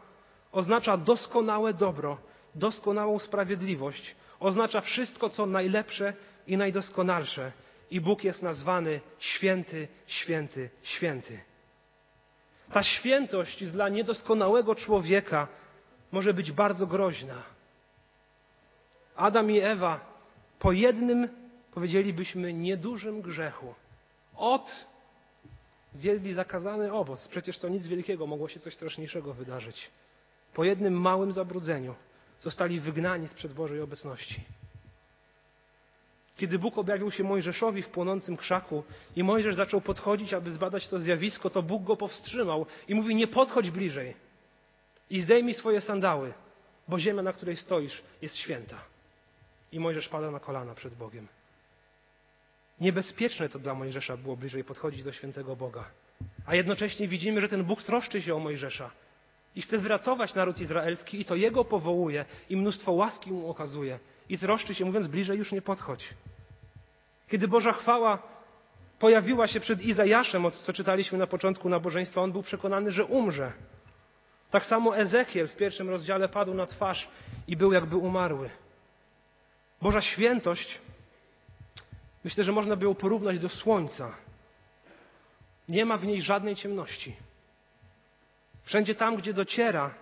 Oznacza 0.57 0.97
doskonałe 0.97 1.75
dobro, 1.75 2.19
doskonałą 2.55 3.19
sprawiedliwość. 3.19 4.15
Oznacza 4.41 4.81
wszystko, 4.81 5.31
co 5.31 5.47
najlepsze 5.47 6.15
i 6.47 6.57
najdoskonalsze. 6.57 7.53
I 7.91 8.01
Bóg 8.01 8.25
jest 8.25 8.43
nazwany 8.43 9.01
święty, 9.19 9.89
święty, 10.07 10.71
święty. 10.83 11.41
Ta 12.73 12.83
świętość 12.83 13.65
dla 13.65 13.89
niedoskonałego 13.89 14.75
człowieka 14.75 15.49
może 16.13 16.35
być 16.35 16.53
bardzo 16.53 16.87
groźna. 16.87 17.43
Adam 19.17 19.51
i 19.51 19.59
Ewa 19.59 20.01
po 20.59 20.73
jednym, 20.73 21.29
powiedzielibyśmy, 21.75 22.53
niedużym 22.53 23.23
grzechu 23.23 23.75
od 24.37 24.87
zjedli 25.93 26.35
zakazany 26.35 26.93
owoc. 26.93 27.29
Przecież 27.29 27.59
to 27.59 27.69
nic 27.69 27.87
wielkiego, 27.87 28.27
mogło 28.27 28.49
się 28.49 28.61
coś 28.61 28.75
straszniejszego 28.75 29.35
wydarzyć. 29.35 29.91
Po 30.55 30.65
jednym 30.65 31.01
małym 31.01 31.33
zabrudzeniu 31.33 31.95
zostali 32.41 32.81
wygnani 32.81 33.29
sprzed 33.29 33.53
Bożej 33.53 33.81
obecności. 33.81 34.45
Kiedy 36.37 36.59
Bóg 36.59 36.79
objawił 36.79 37.11
się 37.11 37.25
Mojżeszowi 37.25 37.83
w 37.83 37.89
płonącym 37.89 38.37
krzaku 38.37 38.85
i 39.17 39.25
Mojżesz 39.25 39.55
zaczął 39.55 39.81
podchodzić, 39.81 40.35
aby 40.35 40.51
zbadać 40.51 40.89
to 40.89 41.01
zjawisko, 41.01 41.51
to 41.51 41.63
Bóg 41.63 41.85
go 41.85 41.97
powstrzymał 41.97 42.67
i 42.89 42.95
mówi: 42.95 43.15
Nie 43.15 43.27
podchodź 43.27 43.71
bliżej 43.71 44.15
i 45.11 45.21
zdejmij 45.21 45.55
swoje 45.55 45.81
sandały, 45.81 46.33
bo 46.89 46.99
ziemia, 46.99 47.23
na 47.23 47.33
której 47.33 47.57
stoisz, 47.57 48.03
jest 48.23 48.37
święta. 48.37 48.81
I 49.73 49.81
Mojżesz 49.81 50.09
pada 50.09 50.31
na 50.31 50.41
kolana 50.41 50.75
przed 50.75 50.95
Bogiem. 50.95 51.29
Niebezpieczne 52.81 53.49
to 53.49 53.59
dla 53.59 53.75
Mojżesza 53.75 54.17
było 54.17 54.37
bliżej 54.37 54.65
podchodzić 54.65 55.03
do 55.03 55.13
świętego 55.13 55.57
Boga. 55.57 55.85
A 56.47 56.55
jednocześnie 56.55 57.09
widzimy, 57.09 57.41
że 57.41 57.49
ten 57.49 57.65
Bóg 57.65 57.83
troszczy 57.83 58.23
się 58.23 58.35
o 58.35 58.39
Mojżesza 58.39 58.91
i 59.57 59.63
chce 59.63 59.79
wyratować 59.79 60.35
naród 60.35 60.61
izraelski 60.61 61.21
i 61.21 61.25
to 61.25 61.35
Jego 61.35 61.65
powołuje 61.65 62.25
i 62.51 62.57
mnóstwo 62.57 62.93
łaski 62.93 63.33
mu 63.33 63.51
okazuje 63.51 63.99
i 64.29 64.39
troszczy 64.39 64.75
się, 64.75 64.85
mówiąc 64.85 65.07
bliżej 65.07 65.39
już 65.39 65.53
nie 65.53 65.63
podchodź. 65.63 66.15
Kiedy 67.29 67.49
Boża 67.49 67.73
chwała 67.73 68.23
pojawiła 68.99 69.47
się 69.47 69.61
przed 69.61 69.83
Izajaszem, 69.83 70.51
co 70.63 70.73
czytaliśmy 70.73 71.19
na 71.19 71.27
początku 71.27 71.69
nabożeństwa, 71.69 72.21
on 72.21 72.33
był 72.33 72.43
przekonany, 72.43 72.91
że 72.91 73.05
umrze. 73.05 73.53
Tak 74.51 74.67
samo 74.67 74.97
Ezechiel 74.97 75.49
w 75.49 75.57
pierwszym 75.57 75.91
rozdziale 75.91 76.29
padł 76.29 76.55
na 76.55 76.67
twarz 76.67 77.09
i 77.49 77.57
był 77.57 77.73
jakby 77.73 77.97
umarły. 77.97 78.51
Boża 79.83 80.01
świętość, 80.01 80.81
myślę, 82.25 82.45
że 82.45 82.53
można 82.53 82.77
by 82.77 82.85
ją 82.85 82.95
porównać 82.95 83.39
do 83.39 83.49
słońca. 83.49 84.15
Nie 85.69 85.85
ma 85.85 85.97
w 85.97 86.07
niej 86.07 86.23
żadnej 86.23 86.57
ciemności. 86.57 87.17
Wszędzie 88.67 88.95
tam, 88.95 89.17
gdzie 89.17 89.33
dociera, 89.35 89.95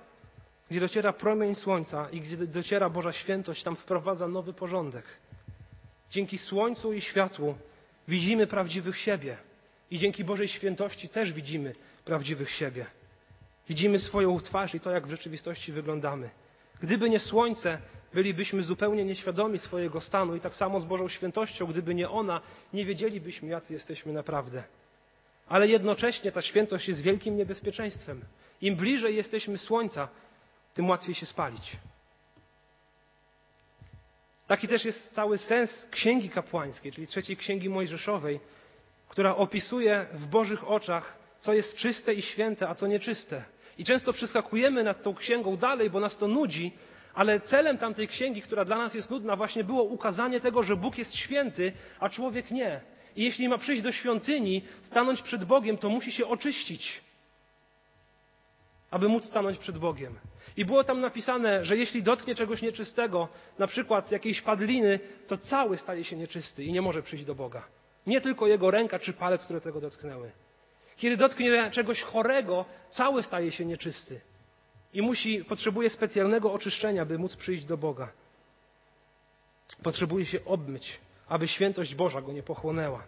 gdzie 0.70 0.80
dociera 0.80 1.12
promień 1.12 1.54
słońca 1.54 2.08
i 2.10 2.20
gdzie 2.20 2.36
dociera 2.36 2.90
Boża 2.90 3.12
świętość, 3.12 3.62
tam 3.62 3.76
wprowadza 3.76 4.28
nowy 4.28 4.52
porządek. 4.52 5.04
Dzięki 6.10 6.38
słońcu 6.38 6.92
i 6.92 7.00
światłu 7.00 7.54
widzimy 8.08 8.46
prawdziwych 8.46 8.98
siebie. 8.98 9.36
I 9.90 9.98
dzięki 9.98 10.24
Bożej 10.24 10.48
świętości 10.48 11.08
też 11.08 11.32
widzimy 11.32 11.72
prawdziwych 12.04 12.50
siebie. 12.50 12.86
Widzimy 13.68 13.98
swoją 13.98 14.40
twarz 14.40 14.74
i 14.74 14.80
to, 14.80 14.90
jak 14.90 15.06
w 15.06 15.10
rzeczywistości 15.10 15.72
wyglądamy. 15.72 16.30
Gdyby 16.80 17.10
nie 17.10 17.20
słońce, 17.20 17.78
bylibyśmy 18.14 18.62
zupełnie 18.62 19.04
nieświadomi 19.04 19.58
swojego 19.58 20.00
stanu 20.00 20.36
i 20.36 20.40
tak 20.40 20.56
samo 20.56 20.80
z 20.80 20.84
Bożą 20.84 21.08
świętością, 21.08 21.66
gdyby 21.66 21.94
nie 21.94 22.10
ona, 22.10 22.40
nie 22.72 22.84
wiedzielibyśmy, 22.84 23.48
jacy 23.48 23.72
jesteśmy 23.72 24.12
naprawdę. 24.12 24.62
Ale 25.48 25.68
jednocześnie 25.68 26.32
ta 26.32 26.42
świętość 26.42 26.88
jest 26.88 27.00
wielkim 27.00 27.36
niebezpieczeństwem. 27.36 28.24
Im 28.60 28.76
bliżej 28.76 29.16
jesteśmy 29.16 29.58
słońca, 29.58 30.08
tym 30.74 30.88
łatwiej 30.88 31.14
się 31.14 31.26
spalić. 31.26 31.76
Taki 34.46 34.68
też 34.68 34.84
jest 34.84 35.14
cały 35.14 35.38
sens 35.38 35.86
Księgi 35.90 36.30
Kapłańskiej, 36.30 36.92
czyli 36.92 37.06
trzeciej 37.06 37.36
Księgi 37.36 37.68
Mojżeszowej, 37.68 38.40
która 39.08 39.36
opisuje 39.36 40.06
w 40.12 40.26
Bożych 40.26 40.68
oczach, 40.70 41.18
co 41.40 41.54
jest 41.54 41.76
czyste 41.76 42.14
i 42.14 42.22
święte, 42.22 42.68
a 42.68 42.74
co 42.74 42.86
nieczyste. 42.86 43.44
I 43.78 43.84
często 43.84 44.12
przeskakujemy 44.12 44.84
nad 44.84 45.02
tą 45.02 45.14
księgą 45.14 45.56
dalej, 45.56 45.90
bo 45.90 46.00
nas 46.00 46.16
to 46.16 46.28
nudzi, 46.28 46.72
ale 47.14 47.40
celem 47.40 47.78
tamtej 47.78 48.08
księgi, 48.08 48.42
która 48.42 48.64
dla 48.64 48.76
nas 48.76 48.94
jest 48.94 49.10
nudna, 49.10 49.36
właśnie 49.36 49.64
było 49.64 49.82
ukazanie 49.82 50.40
tego, 50.40 50.62
że 50.62 50.76
Bóg 50.76 50.98
jest 50.98 51.14
święty, 51.14 51.72
a 52.00 52.08
człowiek 52.08 52.50
nie. 52.50 52.80
I 53.16 53.24
jeśli 53.24 53.48
ma 53.48 53.58
przyjść 53.58 53.82
do 53.82 53.92
świątyni, 53.92 54.62
stanąć 54.82 55.22
przed 55.22 55.44
Bogiem, 55.44 55.78
to 55.78 55.88
musi 55.88 56.12
się 56.12 56.26
oczyścić, 56.26 57.02
aby 58.94 59.08
móc 59.08 59.24
stanąć 59.24 59.58
przed 59.58 59.78
Bogiem. 59.78 60.18
I 60.56 60.64
było 60.64 60.84
tam 60.84 61.00
napisane, 61.00 61.64
że 61.64 61.76
jeśli 61.76 62.02
dotknie 62.02 62.34
czegoś 62.34 62.62
nieczystego, 62.62 63.28
na 63.58 63.66
przykład 63.66 64.10
jakiejś 64.10 64.40
padliny, 64.42 65.00
to 65.26 65.36
cały 65.36 65.76
staje 65.76 66.04
się 66.04 66.16
nieczysty 66.16 66.64
i 66.64 66.72
nie 66.72 66.82
może 66.82 67.02
przyjść 67.02 67.24
do 67.24 67.34
Boga. 67.34 67.62
Nie 68.06 68.20
tylko 68.20 68.46
jego 68.46 68.70
ręka 68.70 68.98
czy 68.98 69.12
palec, 69.12 69.44
które 69.44 69.60
tego 69.60 69.80
dotknęły. 69.80 70.30
Kiedy 70.96 71.16
dotknie 71.16 71.70
czegoś 71.70 72.02
chorego, 72.02 72.64
cały 72.90 73.22
staje 73.22 73.52
się 73.52 73.64
nieczysty 73.64 74.20
i 74.92 75.02
musi, 75.02 75.44
potrzebuje 75.44 75.90
specjalnego 75.90 76.52
oczyszczenia, 76.52 77.04
by 77.04 77.18
móc 77.18 77.36
przyjść 77.36 77.64
do 77.64 77.76
Boga. 77.76 78.12
Potrzebuje 79.82 80.26
się 80.26 80.44
obmyć, 80.44 81.00
aby 81.28 81.48
świętość 81.48 81.94
Boża 81.94 82.22
go 82.22 82.32
nie 82.32 82.42
pochłonęła. 82.42 83.02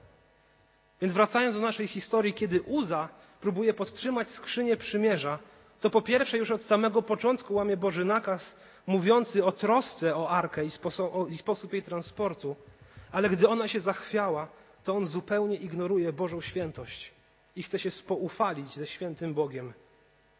Więc 1.00 1.12
wracając 1.12 1.54
do 1.54 1.60
naszej 1.60 1.88
historii, 1.88 2.34
kiedy 2.34 2.62
Uza 2.62 3.08
próbuje 3.40 3.74
podtrzymać 3.74 4.28
skrzynię 4.28 4.76
przymierza, 4.76 5.38
to 5.86 5.90
po 5.90 6.02
pierwsze 6.02 6.38
już 6.38 6.50
od 6.50 6.62
samego 6.62 7.02
początku 7.02 7.54
łamie 7.54 7.76
Boży 7.76 8.04
nakaz 8.04 8.56
mówiący 8.86 9.44
o 9.44 9.52
trosce 9.52 10.16
o 10.16 10.30
arkę 10.30 10.64
i 10.64 10.70
sposób, 10.70 11.14
o, 11.14 11.26
i 11.26 11.38
sposób 11.38 11.72
jej 11.72 11.82
transportu, 11.82 12.56
ale 13.12 13.30
gdy 13.30 13.48
ona 13.48 13.68
się 13.68 13.80
zachwiała, 13.80 14.48
to 14.84 14.96
on 14.96 15.06
zupełnie 15.06 15.56
ignoruje 15.56 16.12
Bożą 16.12 16.40
świętość 16.40 17.14
i 17.56 17.62
chce 17.62 17.78
się 17.78 17.90
spoufalić 17.90 18.74
ze 18.74 18.86
świętym 18.86 19.34
Bogiem. 19.34 19.72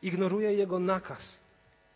Ignoruje 0.03 0.53
Jego 0.53 0.79
nakaz, 0.79 1.41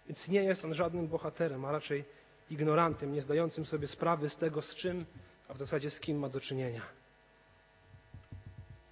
więc 0.06 0.28
nie 0.28 0.44
jest 0.44 0.64
on 0.64 0.74
żadnym 0.74 1.08
bohaterem, 1.08 1.64
a 1.64 1.72
raczej 1.72 2.04
ignorantem, 2.50 3.12
nie 3.12 3.22
zdającym 3.22 3.66
sobie 3.66 3.88
sprawy 3.88 4.30
z 4.30 4.36
tego, 4.36 4.62
z 4.62 4.74
czym, 4.74 5.06
a 5.48 5.54
w 5.54 5.58
zasadzie 5.58 5.90
z 5.90 6.00
kim 6.00 6.18
ma 6.18 6.28
do 6.28 6.40
czynienia. 6.40 6.82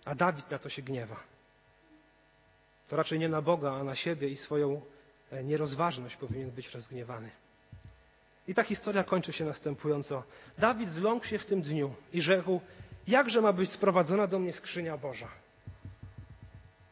A 0.04 0.14
Dawid 0.14 0.50
na 0.50 0.58
to 0.58 0.68
się 0.68 0.82
gniewa. 0.82 1.37
To 2.88 2.96
raczej 2.96 3.18
nie 3.18 3.28
na 3.28 3.42
Boga, 3.42 3.72
a 3.72 3.84
na 3.84 3.94
siebie 3.94 4.28
i 4.28 4.36
swoją 4.36 4.80
e, 5.32 5.44
nierozważność 5.44 6.16
powinien 6.16 6.50
być 6.50 6.74
rozgniewany. 6.74 7.30
I 8.48 8.54
ta 8.54 8.62
historia 8.62 9.04
kończy 9.04 9.32
się 9.32 9.44
następująco. 9.44 10.22
Dawid 10.58 10.88
zląkł 10.88 11.26
się 11.26 11.38
w 11.38 11.44
tym 11.44 11.62
dniu 11.62 11.94
i 12.12 12.22
rzekł, 12.22 12.60
jakże 13.06 13.40
ma 13.40 13.52
być 13.52 13.70
sprowadzona 13.70 14.26
do 14.26 14.38
mnie 14.38 14.52
skrzynia 14.52 14.96
Boża. 14.96 15.28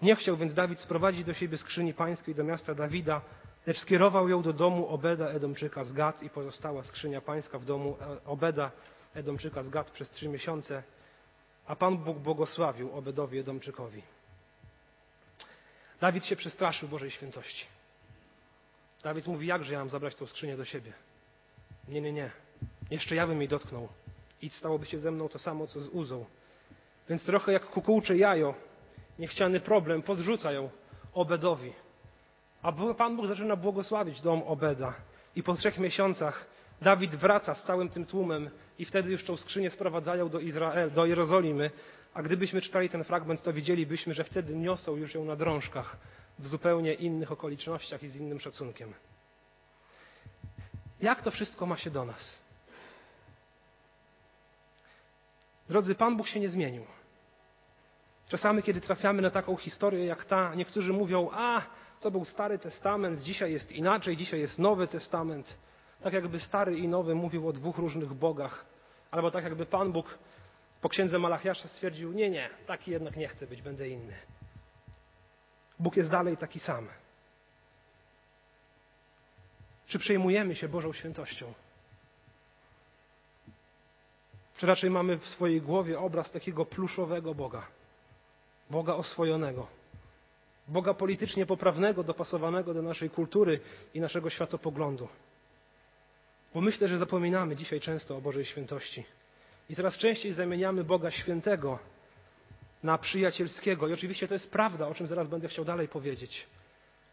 Nie 0.03 0.17
chciał 0.17 0.37
więc 0.37 0.55
Dawid 0.55 0.81
sprowadzić 0.81 1.25
do 1.25 1.35
siebie 1.35 1.59
skrzyni 1.59 1.95
pańskiej 1.95 2.35
do 2.35 2.45
miasta 2.45 2.75
Dawida, 2.75 3.21
lecz 3.67 3.79
skierował 3.79 4.29
ją 4.29 4.43
do 4.43 4.53
domu 4.53 4.89
Obeda 4.89 5.29
Edomczyka 5.29 5.85
z 5.85 5.93
Gad 5.93 6.23
i 6.23 6.31
pozostała 6.31 6.85
skrzynia 6.85 7.21
pańska 7.21 7.59
w 7.59 7.65
domu 7.65 7.97
e, 8.01 8.25
Obeda 8.25 8.71
Edomczyka 9.15 9.63
z 9.63 9.69
Gad 9.69 9.91
przez 9.91 10.11
trzy 10.11 10.29
miesiące, 10.29 10.83
a 11.67 11.77
Pan 11.77 11.99
Bóg 11.99 12.19
błogosławił 12.19 12.93
Obedowi 12.93 13.39
Edomczykowi. 13.39 14.03
Dawid 16.01 16.25
się 16.25 16.37
przestraszył 16.37 16.89
Bożej 16.89 17.11
świętości. 17.11 17.67
Dawid 19.03 19.27
mówi, 19.27 19.47
jakże 19.47 19.73
ja 19.73 19.79
mam 19.79 19.89
zabrać 19.89 20.15
tą 20.15 20.27
skrzynię 20.27 20.57
do 20.57 20.65
siebie? 20.65 20.93
Nie, 21.89 22.01
nie, 22.01 22.13
nie. 22.13 22.31
Jeszcze 22.91 23.15
ja 23.15 23.27
bym 23.27 23.39
jej 23.39 23.49
dotknął. 23.49 23.89
I 24.43 24.51
stałoby 24.51 24.87
się 24.87 24.99
ze 24.99 25.11
mną 25.11 25.29
to 25.29 25.39
samo, 25.39 25.67
co 25.67 25.81
z 25.81 25.89
Uzą. 25.89 26.25
Więc 27.09 27.25
trochę 27.25 27.53
jak 27.53 27.67
kukułcze 27.67 28.17
jajo, 28.17 28.55
niechciany 29.19 29.61
problem, 29.61 30.03
podrzuca 30.03 30.53
ją 30.53 30.71
Obedowi. 31.13 31.73
A 32.63 32.73
Pan 32.73 33.17
Bóg 33.17 33.27
zaczyna 33.27 33.57
błogosławić 33.57 34.21
dom 34.21 34.43
Obeda. 34.43 34.95
I 35.37 35.43
po 35.43 35.55
trzech 35.55 35.79
miesiącach 35.79 36.47
Dawid 36.83 37.15
wraca 37.15 37.55
z 37.55 37.65
całym 37.65 37.89
tym 37.89 38.07
tłumem 38.07 38.51
i 38.79 38.85
wtedy 38.85 39.11
już 39.11 39.25
tą 39.25 39.37
skrzynię 39.37 39.71
sprowadzają 39.71 40.29
do, 40.29 40.41
Izrael, 40.41 40.91
do 40.93 41.07
Jerozolimy, 41.07 41.71
a 42.17 42.23
gdybyśmy 42.23 42.61
czytali 42.61 42.89
ten 42.89 43.05
fragment, 43.05 43.43
to 43.43 43.53
widzielibyśmy, 43.53 44.15
że 44.15 44.25
wtedy 44.25 44.57
niosą 44.57 44.97
już 44.97 45.15
ją 45.15 45.25
na 45.25 45.37
drążkach 45.37 45.97
w 46.39 46.47
zupełnie 46.47 46.95
innych 46.95 47.33
okolicznościach 47.33 48.03
i 48.03 48.09
z 48.09 48.17
innym 48.17 48.41
szacunkiem. 48.41 48.95
Jak 51.01 51.23
to 51.23 51.31
wszystko 51.31 51.67
ma 51.67 51.77
się 51.77 51.91
do 51.91 52.05
nas? 52.05 52.39
Drodzy, 55.69 55.95
Pan 55.95 56.17
Bóg 56.17 56.29
się 56.29 56.41
nie 56.41 56.49
zmienił. 56.49 56.87
Czasami, 58.29 58.63
kiedy 58.63 58.81
trafiamy 58.81 59.23
na 59.23 59.31
taką 59.31 59.57
historię 59.57 60.07
jak 60.07 60.25
ta, 60.25 60.55
niektórzy 60.55 60.93
mówią, 60.93 61.29
a 61.33 61.63
to 62.01 62.11
był 62.11 62.25
Stary 62.25 62.59
Testament, 62.59 63.21
dzisiaj 63.21 63.53
jest 63.53 63.73
inaczej, 63.73 64.17
dzisiaj 64.17 64.41
jest 64.41 64.59
Nowy 64.59 64.87
Testament. 64.87 65.59
Tak 66.03 66.13
jakby 66.13 66.41
Stary 66.41 66.79
i 66.79 66.89
Nowy 66.89 67.15
mówił 67.15 67.49
o 67.49 67.53
dwóch 67.53 67.79
różnych 67.79 68.15
bogach. 68.15 68.67
Albo 69.11 69.31
tak 69.31 69.45
jakby 69.45 69.67
Pan 69.67 69.93
Bóg 69.93 70.19
po 70.81 70.89
księdze 70.89 71.19
Malachiasza 71.19 71.69
stwierdził, 71.69 72.13
nie, 72.13 72.31
nie, 72.31 72.51
taki 72.67 72.91
jednak 72.91 73.17
nie 73.17 73.29
chcę 73.29 73.47
być, 73.47 73.63
będę 73.63 73.89
inny. 73.89 74.15
Bóg 75.79 75.97
jest 75.97 76.11
dalej 76.11 76.37
taki 76.37 76.61
sam. 76.61 76.89
Czy 79.87 79.99
przejmujemy 79.99 80.55
się 80.55 80.69
Bożą 80.69 80.93
świętością? 80.93 81.53
Czy 84.57 84.67
raczej 84.67 84.91
mamy 84.91 85.19
w 85.19 85.29
swojej 85.29 85.63
głowie 85.63 85.99
obraz 85.99 86.33
takiego 86.33 86.65
pluszowego 86.65 87.35
Boga? 87.35 87.67
Boga 88.71 88.95
oswojonego. 88.95 89.67
Boga 90.69 90.95
politycznie 90.95 91.47
poprawnego, 91.47 92.05
dopasowanego 92.05 92.75
do 92.75 92.83
naszej 92.83 93.11
kultury 93.11 93.61
i 93.95 94.01
naszego 94.01 94.31
światopoglądu. 94.31 95.09
Bo 96.55 96.61
myślę, 96.61 96.89
że 96.89 96.99
zapominamy 96.99 97.57
dzisiaj 97.57 97.81
często 97.81 98.17
o 98.17 98.21
Bożej 98.21 98.45
świętości. 98.45 99.05
I 99.71 99.75
coraz 99.77 99.99
częściej 99.99 100.33
zamieniamy 100.33 100.85
Boga 100.85 101.11
świętego 101.11 101.79
na 102.83 102.99
przyjacielskiego. 102.99 103.89
I 103.89 103.93
oczywiście 103.93 104.29
to 104.29 104.35
jest 104.35 104.51
prawda, 104.51 104.89
o 104.89 104.95
czym 104.95 105.07
zaraz 105.07 105.29
będę 105.29 105.49
chciał 105.49 105.65
dalej 105.65 105.89
powiedzieć. 105.89 106.47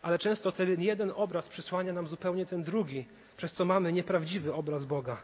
Ale 0.02 0.20
często 0.20 0.52
ten 0.52 0.82
jeden 0.82 1.12
obraz 1.16 1.50
przysłania 1.50 1.94
nam 1.94 2.08
zupełnie 2.08 2.46
ten 2.46 2.63
drugi, 2.63 3.06
przez 3.38 3.54
co 3.54 3.66
mamy 3.66 3.94
nieprawdziwy 3.94 4.54
obraz 4.54 4.86
Boga. 4.86 5.22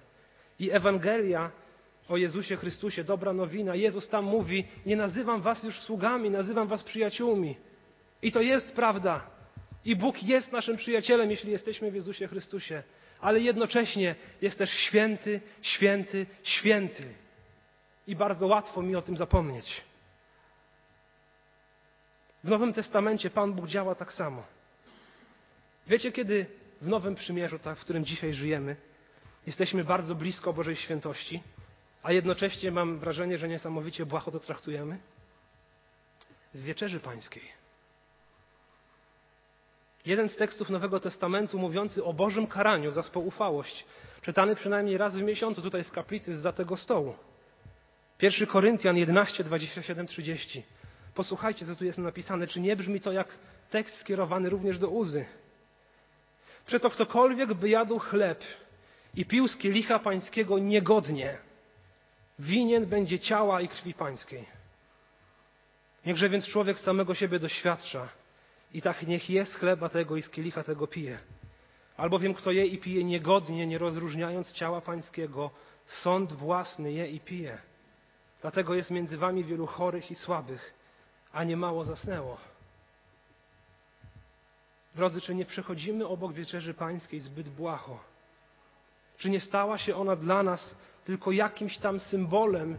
I 0.59 0.71
Ewangelia 0.71 1.51
o 2.09 2.17
Jezusie 2.17 2.55
Chrystusie, 2.55 3.03
dobra 3.03 3.33
nowina. 3.33 3.75
Jezus 3.75 4.09
tam 4.09 4.25
mówi: 4.25 4.67
Nie 4.85 4.95
nazywam 4.95 5.41
was 5.41 5.63
już 5.63 5.81
sługami, 5.81 6.29
nazywam 6.29 6.67
was 6.67 6.83
przyjaciółmi. 6.83 7.57
I 8.21 8.31
to 8.31 8.41
jest 8.41 8.73
prawda. 8.75 9.27
I 9.85 9.95
Bóg 9.95 10.23
jest 10.23 10.51
naszym 10.51 10.77
przyjacielem, 10.77 11.31
jeśli 11.31 11.51
jesteśmy 11.51 11.91
w 11.91 11.95
Jezusie 11.95 12.27
Chrystusie. 12.27 12.83
Ale 13.21 13.39
jednocześnie 13.39 14.15
jest 14.41 14.57
też 14.57 14.69
święty, 14.69 15.41
święty, 15.61 16.25
święty. 16.43 17.15
I 18.07 18.15
bardzo 18.15 18.47
łatwo 18.47 18.81
mi 18.81 18.95
o 18.95 19.01
tym 19.01 19.17
zapomnieć. 19.17 19.81
W 22.43 22.49
Nowym 22.49 22.73
Testamencie 22.73 23.29
Pan 23.29 23.53
Bóg 23.53 23.67
działa 23.67 23.95
tak 23.95 24.13
samo. 24.13 24.43
Wiecie, 25.87 26.11
kiedy 26.11 26.45
w 26.81 26.87
Nowym 26.87 27.15
Przymierzu, 27.15 27.59
tak, 27.59 27.77
w 27.77 27.81
którym 27.81 28.05
dzisiaj 28.05 28.33
żyjemy, 28.33 28.75
jesteśmy 29.47 29.83
bardzo 29.83 30.15
blisko 30.15 30.53
Bożej 30.53 30.75
świętości, 30.75 31.43
a 32.03 32.11
jednocześnie 32.11 32.71
mam 32.71 32.99
wrażenie, 32.99 33.37
że 33.37 33.47
niesamowicie 33.47 34.05
błaho 34.05 34.31
to 34.31 34.39
traktujemy? 34.39 34.99
W 36.53 36.63
Wieczerzy 36.63 36.99
Pańskiej. 36.99 37.58
Jeden 40.05 40.29
z 40.29 40.35
tekstów 40.35 40.69
Nowego 40.69 40.99
Testamentu 40.99 41.59
mówiący 41.59 42.03
o 42.03 42.13
Bożym 42.13 42.47
karaniu 42.47 42.91
za 42.91 43.03
spoufałość, 43.03 43.85
czytany 44.21 44.55
przynajmniej 44.55 44.97
raz 44.97 45.17
w 45.17 45.21
miesiącu 45.21 45.61
tutaj 45.61 45.83
w 45.83 45.91
kaplicy 45.91 46.37
za 46.37 46.51
tego 46.53 46.77
stołu. 46.77 47.15
1 48.21 48.47
Koryntian 48.47 48.97
11, 48.97 49.43
27, 49.43 50.07
30. 50.07 50.63
Posłuchajcie, 51.15 51.65
co 51.65 51.75
tu 51.75 51.85
jest 51.85 51.97
napisane. 51.97 52.47
Czy 52.47 52.61
nie 52.61 52.75
brzmi 52.75 53.01
to 53.01 53.11
jak 53.11 53.27
tekst 53.69 53.97
skierowany 53.97 54.49
również 54.49 54.79
do 54.79 54.89
Uzy? 54.89 55.25
Przeto 56.65 56.89
ktokolwiek 56.89 57.53
by 57.53 57.69
jadł 57.69 57.99
chleb 57.99 58.43
i 59.15 59.25
pił 59.25 59.47
z 59.47 59.57
kielicha 59.57 59.99
pańskiego 59.99 60.59
niegodnie, 60.59 61.37
winien 62.39 62.85
będzie 62.85 63.19
ciała 63.19 63.61
i 63.61 63.67
krwi 63.67 63.93
pańskiej. 63.93 64.45
Niechże 66.05 66.29
więc 66.29 66.45
człowiek 66.45 66.79
samego 66.79 67.15
siebie 67.15 67.39
doświadcza 67.39 68.09
i 68.73 68.81
tak 68.81 69.07
niech 69.07 69.29
je 69.29 69.45
z 69.45 69.55
chleba 69.55 69.89
tego 69.89 70.17
i 70.17 70.21
z 70.21 70.29
kielicha 70.29 70.63
tego 70.63 70.87
pije. 70.87 71.19
Albowiem 71.97 72.33
kto 72.33 72.51
je 72.51 72.65
i 72.65 72.77
pije 72.77 73.03
niegodnie, 73.03 73.67
nie 73.67 73.77
rozróżniając 73.77 74.51
ciała 74.51 74.81
pańskiego, 74.81 75.51
sąd 75.85 76.33
własny 76.33 76.91
je 76.91 77.07
i 77.07 77.19
pije. 77.19 77.57
Dlatego 78.41 78.75
jest 78.75 78.91
między 78.91 79.17
wami 79.17 79.43
wielu 79.43 79.67
chorych 79.67 80.11
i 80.11 80.15
słabych, 80.15 80.73
a 81.31 81.43
nie 81.43 81.57
mało 81.57 81.83
zasnęło. 81.83 82.37
Drodzy, 84.95 85.21
czy 85.21 85.35
nie 85.35 85.45
przechodzimy 85.45 86.07
obok 86.07 86.33
wieczerzy 86.33 86.73
pańskiej 86.73 87.19
zbyt 87.19 87.49
błaho? 87.49 87.99
Czy 89.17 89.29
nie 89.29 89.39
stała 89.39 89.77
się 89.77 89.95
ona 89.95 90.15
dla 90.15 90.43
nas 90.43 90.75
tylko 91.05 91.31
jakimś 91.31 91.77
tam 91.77 91.99
symbolem 91.99 92.77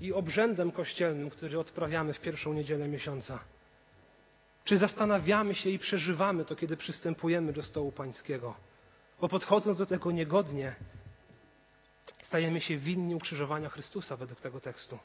i 0.00 0.12
obrzędem 0.12 0.72
kościelnym, 0.72 1.30
który 1.30 1.58
odprawiamy 1.58 2.12
w 2.12 2.20
pierwszą 2.20 2.52
niedzielę 2.52 2.88
miesiąca? 2.88 3.38
Czy 4.70 4.78
zastanawiamy 4.78 5.54
się 5.54 5.70
i 5.70 5.78
przeżywamy 5.78 6.44
to, 6.44 6.56
kiedy 6.56 6.76
przystępujemy 6.76 7.52
do 7.52 7.62
stołu 7.62 7.92
pańskiego? 7.92 8.54
Bo 9.20 9.28
podchodząc 9.28 9.78
do 9.78 9.86
tego 9.86 10.10
niegodnie, 10.10 10.74
stajemy 12.22 12.60
się 12.60 12.76
winni 12.76 13.14
ukrzyżowania 13.14 13.68
Chrystusa 13.68 14.16
według 14.16 14.40
tego 14.40 14.60
tekstu. 14.60 14.98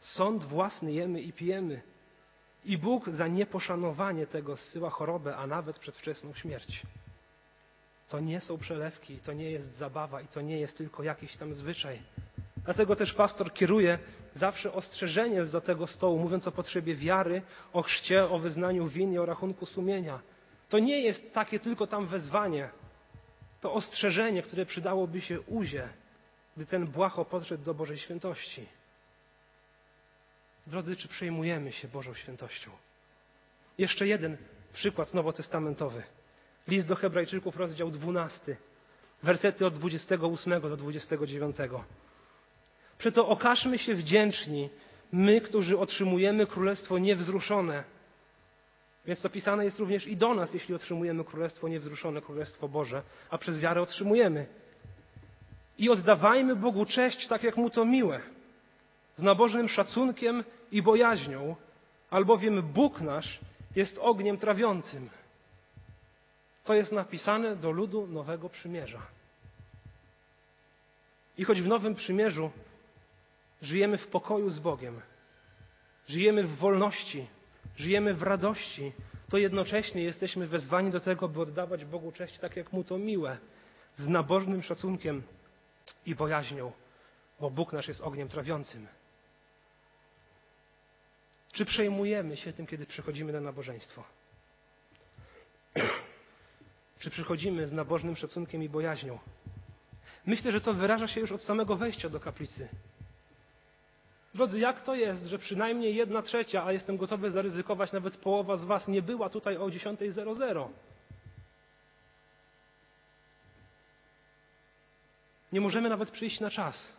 Sąd 0.00 0.44
własny 0.44 0.92
jemy 0.92 1.20
i 1.20 1.32
pijemy. 1.32 1.82
I 2.64 2.78
Bóg 2.78 3.08
za 3.08 3.28
nieposzanowanie 3.28 4.26
tego 4.26 4.56
zsyła 4.56 4.90
chorobę, 4.90 5.36
a 5.36 5.46
nawet 5.46 5.78
przedwczesną 5.78 6.34
śmierć. 6.34 6.82
To 8.08 8.20
nie 8.20 8.40
są 8.40 8.58
przelewki, 8.58 9.18
to 9.18 9.32
nie 9.32 9.50
jest 9.50 9.74
zabawa 9.74 10.20
i 10.20 10.28
to 10.28 10.40
nie 10.40 10.58
jest 10.60 10.78
tylko 10.78 11.02
jakiś 11.02 11.36
tam 11.36 11.54
zwyczaj. 11.54 12.02
Dlatego 12.64 12.96
też 12.96 13.14
pastor 13.14 13.52
kieruje 13.52 13.98
zawsze 14.34 14.72
ostrzeżenie 14.72 15.44
za 15.44 15.60
tego 15.60 15.86
stołu, 15.86 16.18
mówiąc 16.18 16.46
o 16.46 16.52
potrzebie 16.52 16.94
wiary, 16.94 17.42
o 17.72 17.82
chrzcie, 17.82 18.24
o 18.24 18.38
wyznaniu 18.38 18.88
win 18.88 19.12
i 19.12 19.18
o 19.18 19.26
rachunku 19.26 19.66
sumienia. 19.66 20.20
To 20.68 20.78
nie 20.78 21.00
jest 21.00 21.32
takie 21.32 21.60
tylko 21.60 21.86
tam 21.86 22.06
wezwanie. 22.06 22.70
To 23.60 23.72
ostrzeżenie, 23.72 24.42
które 24.42 24.66
przydałoby 24.66 25.20
się 25.20 25.40
uzie, 25.40 25.88
gdy 26.56 26.66
ten 26.66 26.86
błaho 26.86 27.24
podszedł 27.24 27.64
do 27.64 27.74
Bożej 27.74 27.98
świętości. 27.98 28.68
Drodzy, 30.66 30.96
czy 30.96 31.08
przejmujemy 31.08 31.72
się 31.72 31.88
Bożą 31.88 32.14
świętością? 32.14 32.70
Jeszcze 33.78 34.06
jeden 34.06 34.36
przykład 34.72 35.14
nowotestamentowy. 35.14 36.02
List 36.68 36.88
do 36.88 36.96
Hebrajczyków, 36.96 37.56
rozdział 37.56 37.90
12, 37.90 38.56
wersety 39.22 39.66
od 39.66 39.74
28 39.74 40.60
do 40.60 40.76
29. 40.76 41.56
Przeto 43.02 43.28
okażmy 43.28 43.78
się 43.78 43.94
wdzięczni, 43.94 44.70
my, 45.12 45.40
którzy 45.40 45.78
otrzymujemy 45.78 46.46
królestwo 46.46 46.98
niewzruszone. 46.98 47.84
Więc 49.06 49.20
to 49.20 49.30
pisane 49.30 49.64
jest 49.64 49.78
również 49.78 50.06
i 50.06 50.16
do 50.16 50.34
nas, 50.34 50.54
jeśli 50.54 50.74
otrzymujemy 50.74 51.24
królestwo 51.24 51.68
niewzruszone, 51.68 52.20
królestwo 52.20 52.68
Boże, 52.68 53.02
a 53.30 53.38
przez 53.38 53.60
wiarę 53.60 53.82
otrzymujemy. 53.82 54.46
I 55.78 55.90
oddawajmy 55.90 56.56
Bogu 56.56 56.86
cześć, 56.86 57.26
tak 57.26 57.42
jak 57.42 57.56
mu 57.56 57.70
to 57.70 57.84
miłe, 57.84 58.20
z 59.16 59.22
nabożnym 59.22 59.68
szacunkiem 59.68 60.44
i 60.72 60.82
bojaźnią, 60.82 61.56
albowiem 62.10 62.62
Bóg 62.62 63.00
nasz 63.00 63.40
jest 63.76 63.98
ogniem 63.98 64.36
trawiącym. 64.36 65.10
To 66.64 66.74
jest 66.74 66.92
napisane 66.92 67.56
do 67.56 67.70
ludu 67.70 68.06
Nowego 68.06 68.48
Przymierza. 68.48 69.02
I 71.38 71.44
choć 71.44 71.62
w 71.62 71.68
Nowym 71.68 71.94
Przymierzu 71.94 72.50
żyjemy 73.62 73.98
w 73.98 74.06
pokoju 74.06 74.50
z 74.50 74.58
Bogiem, 74.58 75.00
żyjemy 76.08 76.44
w 76.44 76.56
wolności, 76.56 77.26
żyjemy 77.76 78.14
w 78.14 78.22
radości, 78.22 78.92
to 79.30 79.38
jednocześnie 79.38 80.02
jesteśmy 80.02 80.46
wezwani 80.46 80.90
do 80.90 81.00
tego, 81.00 81.28
by 81.28 81.40
oddawać 81.40 81.84
Bogu 81.84 82.12
cześć 82.12 82.38
tak, 82.38 82.56
jak 82.56 82.72
Mu 82.72 82.84
to 82.84 82.98
miłe, 82.98 83.38
z 83.94 84.08
nabożnym 84.08 84.62
szacunkiem 84.62 85.22
i 86.06 86.14
bojaźnią, 86.14 86.72
bo 87.40 87.50
Bóg 87.50 87.72
nasz 87.72 87.88
jest 87.88 88.00
ogniem 88.00 88.28
trawiącym. 88.28 88.86
Czy 91.52 91.64
przejmujemy 91.64 92.36
się 92.36 92.52
tym, 92.52 92.66
kiedy 92.66 92.86
przychodzimy 92.86 93.32
na 93.32 93.40
nabożeństwo? 93.40 94.04
Czy 96.98 97.10
przychodzimy 97.10 97.66
z 97.66 97.72
nabożnym 97.72 98.16
szacunkiem 98.16 98.62
i 98.62 98.68
bojaźnią? 98.68 99.18
Myślę, 100.26 100.52
że 100.52 100.60
to 100.60 100.74
wyraża 100.74 101.08
się 101.08 101.20
już 101.20 101.32
od 101.32 101.42
samego 101.42 101.76
wejścia 101.76 102.08
do 102.08 102.20
kaplicy. 102.20 102.68
Drodzy, 104.34 104.58
jak 104.58 104.80
to 104.80 104.94
jest, 104.94 105.26
że 105.26 105.38
przynajmniej 105.38 105.96
jedna 105.96 106.22
trzecia, 106.22 106.64
a 106.64 106.72
jestem 106.72 106.96
gotowy 106.96 107.30
zaryzykować 107.30 107.92
nawet 107.92 108.16
połowa 108.16 108.56
z 108.56 108.64
Was, 108.64 108.88
nie 108.88 109.02
była 109.02 109.28
tutaj 109.28 109.56
o 109.56 109.66
10.00? 109.66 110.68
Nie 115.52 115.60
możemy 115.60 115.88
nawet 115.88 116.10
przyjść 116.10 116.40
na 116.40 116.50
czas. 116.50 116.92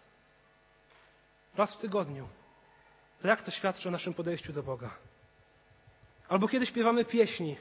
Raz 1.56 1.74
w 1.74 1.82
tygodniu. 1.82 2.28
To 3.22 3.28
jak 3.28 3.42
to 3.42 3.52
świadczy 3.52 3.90
o 3.90 3.92
naszym 3.92 4.14
podejściu 4.14 4.54
do 4.54 4.64
Boga? 4.64 4.90
Albo 6.30 6.48
kiedy 6.48 6.66
śpiewamy 6.66 7.06
pieśni, 7.06 7.58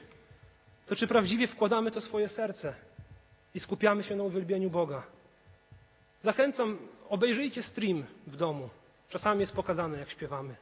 to 0.87 0.97
czy 0.97 1.07
prawdziwie 1.07 1.49
wkładamy 1.49 1.91
to 1.91 2.01
swoje 2.01 2.29
serce 2.29 2.75
i 3.55 3.61
skupiamy 3.61 4.03
się 4.03 4.17
na 4.17 4.23
uwielbieniu 4.23 4.71
Boga? 4.71 5.07
Zachęcam, 6.21 6.79
obejrzyjcie 7.09 7.63
stream 7.63 8.05
w 8.27 8.37
domu. 8.37 8.71
Czasami 9.13 9.41
jest 9.41 9.53
pokazane, 9.53 9.99
jak 9.99 10.11
śpiewamy. 10.11 10.57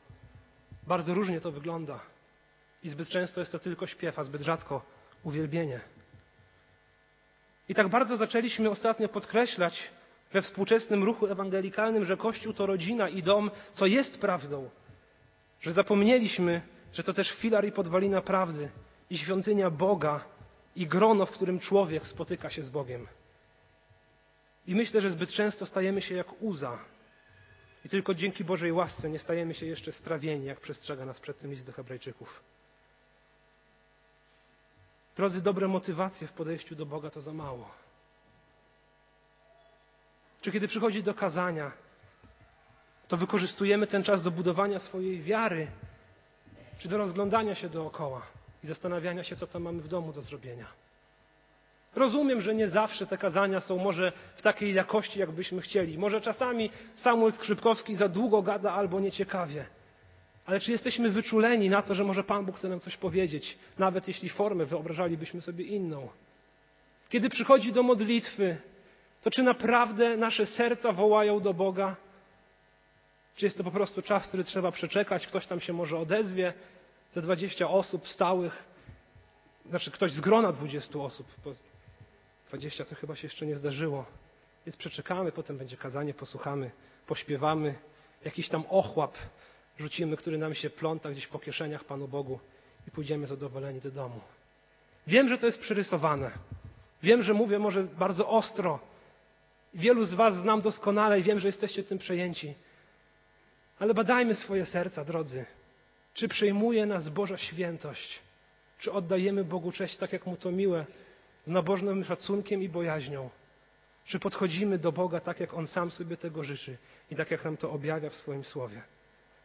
Bardzo 0.86 1.14
różnie 1.14 1.40
to 1.40 1.52
wygląda. 1.52 2.00
I 2.82 2.88
zbyt 2.88 3.08
często 3.08 3.40
jest 3.40 3.52
to 3.52 3.58
tylko 3.58 3.86
śpiew, 3.86 4.18
a 4.18 4.24
zbyt 4.24 4.42
rzadko 4.42 4.82
uwielbienie. 5.22 5.80
I 7.68 7.74
tak 7.74 7.88
bardzo 7.88 8.16
zaczęliśmy 8.16 8.70
ostatnio 8.70 9.08
podkreślać 9.08 9.90
we 10.32 10.42
współczesnym 10.42 11.04
ruchu 11.04 11.26
ewangelikalnym, 11.26 12.04
że 12.04 12.16
Kościół 12.16 12.52
to 12.52 12.66
rodzina 12.66 13.08
i 13.08 13.22
dom, 13.22 13.50
co 13.72 13.86
jest 13.86 14.20
prawdą, 14.20 14.70
że 15.60 15.72
zapomnieliśmy, 15.72 16.62
że 16.92 17.02
to 17.02 17.12
też 17.12 17.30
filar 17.32 17.64
i 17.64 17.72
podwalina 17.72 18.20
prawdy 18.20 18.70
i 19.10 19.18
świątynia 19.18 19.70
Boga 19.70 20.24
i 20.76 20.86
grono, 20.86 21.26
w 21.26 21.30
którym 21.30 21.60
człowiek 21.60 22.06
spotyka 22.06 22.50
się 22.50 22.62
z 22.62 22.68
Bogiem. 22.68 23.06
I 24.66 24.74
myślę, 24.74 25.00
że 25.00 25.10
zbyt 25.10 25.30
często 25.30 25.66
stajemy 25.66 26.00
się 26.00 26.14
jak 26.14 26.42
uza. 26.42 26.78
I 27.84 27.88
tylko 27.88 28.14
dzięki 28.14 28.44
Bożej 28.44 28.72
łasce 28.72 29.10
nie 29.10 29.18
stajemy 29.18 29.54
się 29.54 29.66
jeszcze 29.66 29.92
strawieni, 29.92 30.44
jak 30.44 30.60
przestrzega 30.60 31.04
nas 31.04 31.20
przed 31.20 31.38
tym 31.38 31.50
list 31.50 31.66
do 31.66 31.72
Hebrajczyków. 31.72 32.42
Drodzy, 35.16 35.42
dobre 35.42 35.68
motywacje 35.68 36.28
w 36.28 36.32
podejściu 36.32 36.76
do 36.76 36.86
Boga 36.86 37.10
to 37.10 37.22
za 37.22 37.32
mało. 37.32 37.70
Czy 40.40 40.52
kiedy 40.52 40.68
przychodzi 40.68 41.02
do 41.02 41.14
kazania, 41.14 41.72
to 43.08 43.16
wykorzystujemy 43.16 43.86
ten 43.86 44.02
czas 44.04 44.22
do 44.22 44.30
budowania 44.30 44.78
swojej 44.78 45.22
wiary, 45.22 45.70
czy 46.78 46.88
do 46.88 46.98
rozglądania 46.98 47.54
się 47.54 47.68
dookoła 47.68 48.22
i 48.64 48.66
zastanawiania 48.66 49.24
się, 49.24 49.36
co 49.36 49.46
tam 49.46 49.62
mamy 49.62 49.82
w 49.82 49.88
domu 49.88 50.12
do 50.12 50.22
zrobienia. 50.22 50.66
Rozumiem, 51.94 52.40
że 52.40 52.54
nie 52.54 52.68
zawsze 52.68 53.06
te 53.06 53.18
kazania 53.18 53.60
są 53.60 53.78
może 53.78 54.12
w 54.36 54.42
takiej 54.42 54.74
jakości, 54.74 55.20
jakbyśmy 55.20 55.60
chcieli. 55.60 55.98
Może 55.98 56.20
czasami 56.20 56.70
Samuel 56.94 57.32
Skrzypkowski 57.32 57.96
za 57.96 58.08
długo 58.08 58.42
gada 58.42 58.72
albo 58.72 59.00
nieciekawie. 59.00 59.66
Ale 60.46 60.60
czy 60.60 60.72
jesteśmy 60.72 61.08
wyczuleni 61.08 61.70
na 61.70 61.82
to, 61.82 61.94
że 61.94 62.04
może 62.04 62.24
Pan 62.24 62.44
Bóg 62.44 62.56
chce 62.56 62.68
nam 62.68 62.80
coś 62.80 62.96
powiedzieć, 62.96 63.58
nawet 63.78 64.08
jeśli 64.08 64.28
formę 64.28 64.64
wyobrażalibyśmy 64.64 65.42
sobie 65.42 65.64
inną? 65.64 66.08
Kiedy 67.08 67.30
przychodzi 67.30 67.72
do 67.72 67.82
modlitwy, 67.82 68.56
to 69.22 69.30
czy 69.30 69.42
naprawdę 69.42 70.16
nasze 70.16 70.46
serca 70.46 70.92
wołają 70.92 71.40
do 71.40 71.54
Boga? 71.54 71.96
Czy 73.36 73.46
jest 73.46 73.58
to 73.58 73.64
po 73.64 73.70
prostu 73.70 74.02
czas, 74.02 74.28
który 74.28 74.44
trzeba 74.44 74.72
przeczekać, 74.72 75.26
ktoś 75.26 75.46
tam 75.46 75.60
się 75.60 75.72
może 75.72 75.98
odezwie, 75.98 76.52
ze 77.12 77.22
20 77.22 77.68
osób 77.68 78.08
stałych, 78.08 78.64
znaczy 79.66 79.90
ktoś 79.90 80.12
z 80.12 80.20
grona 80.20 80.52
20 80.52 80.98
osób, 80.98 81.26
20 82.50 82.84
to 82.84 82.94
chyba 82.94 83.16
się 83.16 83.26
jeszcze 83.26 83.46
nie 83.46 83.56
zdarzyło. 83.56 84.06
Więc 84.66 84.76
przeczekamy, 84.76 85.32
potem 85.32 85.58
będzie 85.58 85.76
kazanie, 85.76 86.14
posłuchamy, 86.14 86.70
pośpiewamy, 87.06 87.74
jakiś 88.24 88.48
tam 88.48 88.64
ochłap 88.68 89.14
rzucimy, 89.78 90.16
który 90.16 90.38
nam 90.38 90.54
się 90.54 90.70
pląta 90.70 91.10
gdzieś 91.10 91.26
po 91.26 91.38
kieszeniach 91.38 91.84
Panu 91.84 92.08
Bogu 92.08 92.40
i 92.88 92.90
pójdziemy 92.90 93.26
zadowoleni 93.26 93.80
do 93.80 93.90
domu. 93.90 94.20
Wiem, 95.06 95.28
że 95.28 95.38
to 95.38 95.46
jest 95.46 95.58
przyrysowane. 95.58 96.30
Wiem, 97.02 97.22
że 97.22 97.34
mówię 97.34 97.58
może 97.58 97.82
bardzo 97.84 98.28
ostro. 98.28 98.80
Wielu 99.74 100.04
z 100.04 100.14
Was 100.14 100.34
znam 100.34 100.60
doskonale 100.60 101.20
i 101.20 101.22
wiem, 101.22 101.38
że 101.38 101.48
jesteście 101.48 101.82
tym 101.82 101.98
przejęci. 101.98 102.54
Ale 103.78 103.94
badajmy 103.94 104.34
swoje 104.34 104.66
serca, 104.66 105.04
drodzy. 105.04 105.44
Czy 106.14 106.28
przejmuje 106.28 106.86
nas 106.86 107.08
Boża 107.08 107.36
świętość? 107.36 108.20
Czy 108.78 108.92
oddajemy 108.92 109.44
Bogu 109.44 109.72
cześć 109.72 109.96
tak, 109.96 110.12
jak 110.12 110.26
Mu 110.26 110.36
to 110.36 110.52
miłe, 110.52 110.86
z 111.44 111.50
nabożnym 111.50 112.04
szacunkiem 112.04 112.62
i 112.62 112.68
bojaźnią? 112.68 113.30
Czy 114.04 114.18
podchodzimy 114.18 114.78
do 114.78 114.92
Boga 114.92 115.20
tak, 115.20 115.40
jak 115.40 115.54
On 115.54 115.66
sam 115.66 115.90
sobie 115.90 116.16
tego 116.16 116.44
życzy 116.44 116.76
i 117.10 117.16
tak, 117.16 117.30
jak 117.30 117.44
nam 117.44 117.56
to 117.56 117.70
objawia 117.70 118.10
w 118.10 118.16
swoim 118.16 118.44
słowie? 118.44 118.82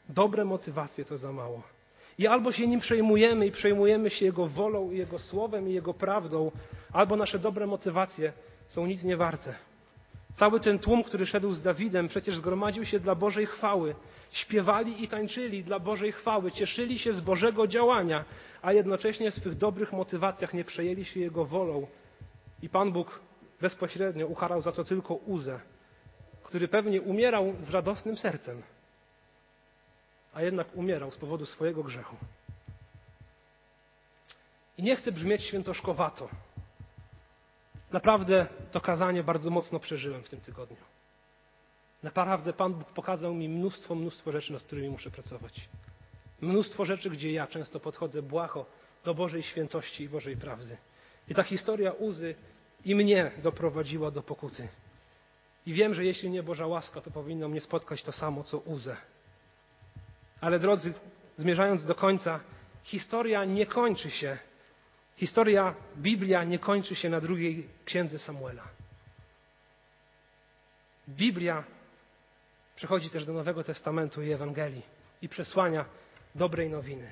Dobre 0.10 0.45
motywacje 0.45 1.05
to 1.05 1.17
za 1.17 1.31
mało. 1.31 1.63
I 2.17 2.27
albo 2.27 2.51
się 2.51 2.67
nim 2.67 2.79
przejmujemy 2.79 3.47
i 3.47 3.51
przejmujemy 3.51 4.10
się 4.10 4.25
Jego 4.25 4.47
wolą 4.47 4.91
Jego 4.91 5.19
słowem 5.19 5.69
i 5.69 5.73
Jego 5.73 5.93
prawdą, 5.93 6.51
albo 6.93 7.15
nasze 7.15 7.39
dobre 7.39 7.67
motywacje 7.67 8.34
są 8.67 8.86
nic 8.86 9.03
nie 9.03 9.17
warte. 9.17 9.55
Cały 10.36 10.60
ten 10.60 10.80
tłum, 10.80 11.04
który 11.04 11.26
szedł 11.26 11.54
z 11.54 11.62
Dawidem, 11.62 12.08
przecież 12.08 12.38
zgromadził 12.38 12.86
się 12.86 13.00
dla 13.00 13.15
Bożej 13.15 13.45
chwały. 13.45 13.95
Śpiewali 14.32 15.04
i 15.04 15.08
tańczyli 15.08 15.63
dla 15.63 15.80
Bożej 15.80 16.12
chwały, 16.12 16.52
cieszyli 16.52 17.00
się 17.00 17.13
z 17.13 17.21
Bożego 17.21 17.67
działania, 17.67 18.26
a 18.62 18.74
jednocześnie 18.74 19.32
w 19.32 19.34
swych 19.34 19.56
dobrych 19.56 19.93
motywacjach 19.93 20.54
nie 20.54 20.63
przejęli 20.63 21.06
się 21.06 21.19
Jego 21.19 21.45
wolą. 21.45 21.88
I 22.62 22.69
Pan 22.69 22.91
Bóg 22.91 23.19
bezpośrednio 23.62 24.28
ukarał 24.28 24.62
za 24.62 24.71
to 24.71 24.84
tylko 24.84 25.13
Uzę, 25.15 25.60
który 26.43 26.67
pewnie 26.67 27.02
umierał 27.02 27.54
z 27.60 27.69
radosnym 27.69 28.17
sercem, 28.17 28.62
a 30.34 30.41
jednak 30.41 30.76
umierał 30.76 31.12
z 31.12 31.17
powodu 31.17 31.45
swojego 31.45 31.84
grzechu. 31.84 32.15
I 34.78 34.84
nie 34.84 34.95
chcę 34.95 35.12
brzmieć 35.12 35.43
świętoszkowato, 35.43 36.30
Naprawdę 37.91 38.48
to 38.71 38.82
kazanie 38.82 39.24
bardzo 39.24 39.50
mocno 39.50 39.80
przeżyłem 39.80 40.24
w 40.24 40.30
tym 40.30 40.41
tygodniu. 40.41 40.78
Naprawdę 42.04 42.54
Pan 42.54 42.74
Bóg 42.74 42.91
pokazał 42.91 43.34
mi 43.34 43.50
mnóstwo, 43.50 43.95
mnóstwo 43.95 44.32
rzeczy, 44.32 44.54
nad 44.54 44.63
którymi 44.63 44.89
muszę 44.89 45.12
pracować. 45.12 45.69
Mnóstwo 46.41 46.86
rzeczy, 46.86 47.10
gdzie 47.10 47.32
ja 47.32 47.48
często 47.48 47.80
podchodzę 47.80 48.21
błaho 48.21 48.65
do 49.04 49.13
Bożej 49.13 49.43
świętości 49.43 50.04
i 50.04 50.10
Bożej 50.10 50.38
prawdy. 50.38 50.78
I 51.30 51.36
ta 51.36 51.43
historia 51.43 51.91
Uzy 51.91 52.36
i 52.86 52.95
mnie 52.95 53.32
doprowadziła 53.43 54.12
do 54.12 54.24
pokuty. 54.24 54.67
I 55.65 55.74
wiem, 55.74 55.93
że 55.93 56.06
jeśli 56.06 56.30
nie 56.30 56.43
Boża 56.43 56.67
łaska, 56.67 57.02
to 57.02 57.12
powinno 57.12 57.50
mnie 57.50 57.62
spotkać 57.62 58.04
to 58.04 58.12
samo, 58.12 58.43
co 58.43 58.58
Uzę. 58.58 58.98
Ale 60.41 60.60
drodzy, 60.60 60.93
zmierzając 61.36 61.86
do 61.86 61.95
końca, 61.95 62.39
historia 62.84 63.45
nie 63.45 63.65
kończy 63.65 64.12
się 64.12 64.38
Historia, 65.17 65.75
Biblia 65.97 66.43
nie 66.43 66.60
kończy 66.60 66.95
się 66.95 67.10
na 67.10 67.21
drugiej 67.21 67.67
księdze 67.86 68.19
Samuela. 68.19 68.63
Biblia 71.08 71.63
przechodzi 72.75 73.10
też 73.10 73.25
do 73.25 73.34
Nowego 73.34 73.63
Testamentu 73.63 74.23
i 74.23 74.32
Ewangelii 74.32 74.82
i 75.21 75.30
przesłania 75.30 75.86
dobrej 76.36 76.69
nowiny. 76.69 77.12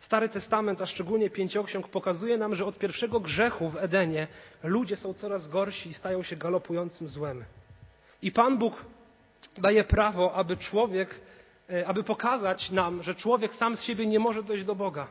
Stary 0.00 0.28
Testament, 0.28 0.80
a 0.80 0.86
szczególnie 0.86 1.30
Pięcioksiąg, 1.30 1.88
pokazuje 1.88 2.38
nam, 2.38 2.54
że 2.54 2.64
od 2.64 2.78
pierwszego 2.78 3.20
grzechu 3.20 3.70
w 3.70 3.76
Edenie 3.76 4.28
ludzie 4.62 4.96
są 4.96 5.14
coraz 5.14 5.48
gorsi 5.48 5.88
i 5.88 5.94
stają 5.94 6.22
się 6.22 6.36
galopującym 6.36 7.08
złem. 7.08 7.44
I 8.22 8.32
Pan 8.32 8.58
Bóg 8.58 8.84
daje 9.58 9.84
prawo, 9.84 10.34
aby 10.34 10.56
człowiek, 10.56 11.20
e, 11.70 11.86
aby 11.86 12.04
pokazać 12.04 12.70
nam, 12.70 13.02
że 13.02 13.14
człowiek 13.14 13.54
sam 13.54 13.76
z 13.76 13.82
siebie 13.82 14.06
nie 14.06 14.18
może 14.18 14.42
dojść 14.42 14.64
do 14.64 14.74
Boga. 14.74 15.06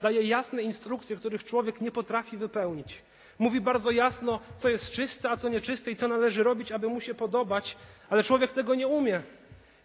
Daje 0.00 0.22
jasne 0.22 0.62
instrukcje, 0.62 1.16
których 1.16 1.44
człowiek 1.44 1.80
nie 1.80 1.90
potrafi 1.90 2.36
wypełnić. 2.36 3.02
Mówi 3.38 3.60
bardzo 3.60 3.90
jasno, 3.90 4.40
co 4.58 4.68
jest 4.68 4.90
czyste, 4.90 5.30
a 5.30 5.36
co 5.36 5.48
nieczyste 5.48 5.90
i 5.90 5.96
co 5.96 6.08
należy 6.08 6.42
robić, 6.42 6.72
aby 6.72 6.88
mu 6.88 7.00
się 7.00 7.14
podobać, 7.14 7.76
ale 8.10 8.24
człowiek 8.24 8.52
tego 8.52 8.74
nie 8.74 8.88
umie. 8.88 9.22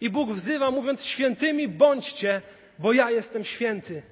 I 0.00 0.10
Bóg 0.10 0.32
wzywa, 0.32 0.70
mówiąc: 0.70 1.04
Świętymi 1.04 1.68
bądźcie, 1.68 2.42
bo 2.78 2.92
ja 2.92 3.10
jestem 3.10 3.44
święty. 3.44 4.02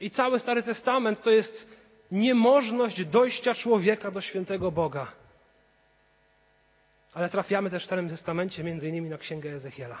I 0.00 0.10
cały 0.10 0.38
Stary 0.38 0.62
Testament 0.62 1.22
to 1.22 1.30
jest 1.30 1.82
niemożność 2.10 3.04
dojścia 3.04 3.54
człowieka 3.54 4.10
do 4.10 4.20
świętego 4.20 4.70
Boga. 4.70 5.12
Ale 7.14 7.28
trafiamy 7.28 7.70
też 7.70 7.82
w 7.82 7.86
Starym 7.86 8.08
Testamencie 8.08 8.64
między 8.64 8.88
innymi 8.88 9.10
na 9.10 9.18
Księgę 9.18 9.50
Ezechiela. 9.50 9.98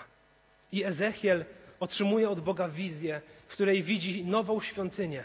I 0.72 0.84
Ezechiel 0.84 1.44
otrzymuje 1.82 2.30
od 2.30 2.40
Boga 2.40 2.68
wizję, 2.68 3.20
w 3.48 3.52
której 3.52 3.82
widzi 3.82 4.24
nową 4.24 4.60
świątynię, 4.60 5.24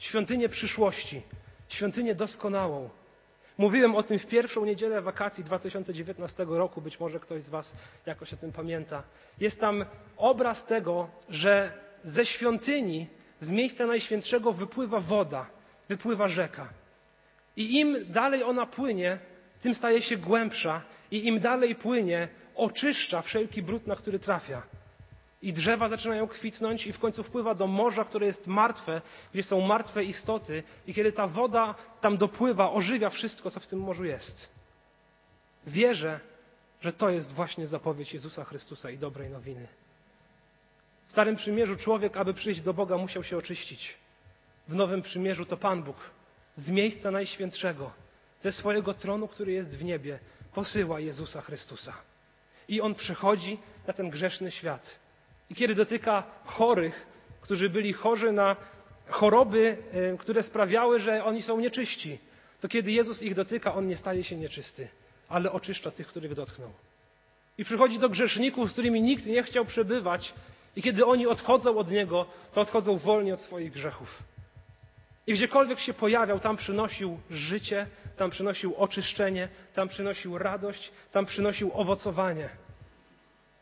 świątynię 0.00 0.48
przyszłości, 0.48 1.22
świątynię 1.68 2.14
doskonałą. 2.14 2.90
Mówiłem 3.58 3.96
o 3.96 4.02
tym 4.02 4.18
w 4.18 4.26
pierwszą 4.26 4.64
niedzielę 4.64 5.02
wakacji 5.02 5.44
2019 5.44 6.46
roku, 6.48 6.80
być 6.80 7.00
może 7.00 7.20
ktoś 7.20 7.42
z 7.42 7.48
Was 7.48 7.76
jakoś 8.06 8.32
o 8.32 8.36
tym 8.36 8.52
pamięta. 8.52 9.02
Jest 9.40 9.60
tam 9.60 9.84
obraz 10.16 10.66
tego, 10.66 11.10
że 11.28 11.72
ze 12.04 12.24
świątyni, 12.24 13.06
z 13.40 13.50
miejsca 13.50 13.86
najświętszego 13.86 14.52
wypływa 14.52 15.00
woda, 15.00 15.46
wypływa 15.88 16.28
rzeka. 16.28 16.68
I 17.56 17.78
im 17.78 18.12
dalej 18.12 18.42
ona 18.42 18.66
płynie, 18.66 19.18
tym 19.62 19.74
staje 19.74 20.02
się 20.02 20.16
głębsza, 20.16 20.82
i 21.10 21.26
im 21.26 21.40
dalej 21.40 21.74
płynie, 21.74 22.28
oczyszcza 22.54 23.22
wszelki 23.22 23.62
brud, 23.62 23.86
na 23.86 23.96
który 23.96 24.18
trafia. 24.18 24.62
I 25.42 25.52
drzewa 25.52 25.88
zaczynają 25.88 26.28
kwitnąć 26.28 26.86
i 26.86 26.92
w 26.92 26.98
końcu 26.98 27.22
wpływa 27.22 27.54
do 27.54 27.66
morza, 27.66 28.04
które 28.04 28.26
jest 28.26 28.46
martwe, 28.46 29.02
gdzie 29.34 29.42
są 29.42 29.60
martwe 29.60 30.04
istoty 30.04 30.62
i 30.86 30.94
kiedy 30.94 31.12
ta 31.12 31.26
woda 31.26 31.74
tam 32.00 32.16
dopływa, 32.16 32.70
ożywia 32.70 33.10
wszystko, 33.10 33.50
co 33.50 33.60
w 33.60 33.66
tym 33.66 33.78
morzu 33.78 34.04
jest. 34.04 34.48
Wierzę, 35.66 36.20
że 36.80 36.92
to 36.92 37.10
jest 37.10 37.32
właśnie 37.32 37.66
zapowiedź 37.66 38.14
Jezusa 38.14 38.44
Chrystusa 38.44 38.90
i 38.90 38.98
dobrej 38.98 39.30
nowiny. 39.30 39.68
W 41.04 41.10
Starym 41.10 41.36
Przymierzu 41.36 41.76
człowiek, 41.76 42.16
aby 42.16 42.34
przyjść 42.34 42.60
do 42.60 42.74
Boga, 42.74 42.96
musiał 42.96 43.24
się 43.24 43.36
oczyścić. 43.38 43.96
W 44.68 44.74
Nowym 44.74 45.02
Przymierzu 45.02 45.46
to 45.46 45.56
Pan 45.56 45.82
Bóg 45.82 45.96
z 46.54 46.70
miejsca 46.70 47.10
Najświętszego, 47.10 47.92
ze 48.40 48.52
swojego 48.52 48.94
tronu, 48.94 49.28
który 49.28 49.52
jest 49.52 49.78
w 49.78 49.84
niebie, 49.84 50.18
posyła 50.54 51.00
Jezusa 51.00 51.40
Chrystusa. 51.40 51.94
I 52.68 52.80
On 52.80 52.94
przychodzi 52.94 53.58
na 53.86 53.92
ten 53.92 54.10
grzeszny 54.10 54.50
świat 54.50 54.99
i 55.50 55.54
kiedy 55.54 55.74
dotyka 55.74 56.22
chorych, 56.44 57.06
którzy 57.40 57.70
byli 57.70 57.92
chorzy 57.92 58.32
na 58.32 58.56
choroby, 59.08 59.76
które 60.18 60.42
sprawiały, 60.42 60.98
że 60.98 61.24
oni 61.24 61.42
są 61.42 61.60
nieczyści, 61.60 62.18
to 62.60 62.68
kiedy 62.68 62.92
Jezus 62.92 63.22
ich 63.22 63.34
dotyka, 63.34 63.74
on 63.74 63.86
nie 63.86 63.96
staje 63.96 64.24
się 64.24 64.36
nieczysty, 64.36 64.88
ale 65.28 65.52
oczyszcza 65.52 65.90
tych, 65.90 66.06
których 66.06 66.34
dotknął. 66.34 66.70
I 67.58 67.64
przychodzi 67.64 67.98
do 67.98 68.08
grzeszników, 68.08 68.70
z 68.70 68.72
którymi 68.72 69.02
nikt 69.02 69.26
nie 69.26 69.42
chciał 69.42 69.64
przebywać, 69.64 70.34
i 70.76 70.82
kiedy 70.82 71.06
oni 71.06 71.26
odchodzą 71.26 71.78
od 71.78 71.90
niego, 71.90 72.26
to 72.52 72.60
odchodzą 72.60 72.96
wolni 72.98 73.32
od 73.32 73.40
swoich 73.40 73.72
grzechów. 73.72 74.22
I 75.26 75.32
gdziekolwiek 75.32 75.80
się 75.80 75.94
pojawiał, 75.94 76.40
tam 76.40 76.56
przynosił 76.56 77.20
życie, 77.30 77.86
tam 78.16 78.30
przynosił 78.30 78.74
oczyszczenie, 78.76 79.48
tam 79.74 79.88
przynosił 79.88 80.38
radość, 80.38 80.92
tam 81.12 81.26
przynosił 81.26 81.70
owocowanie. 81.74 82.48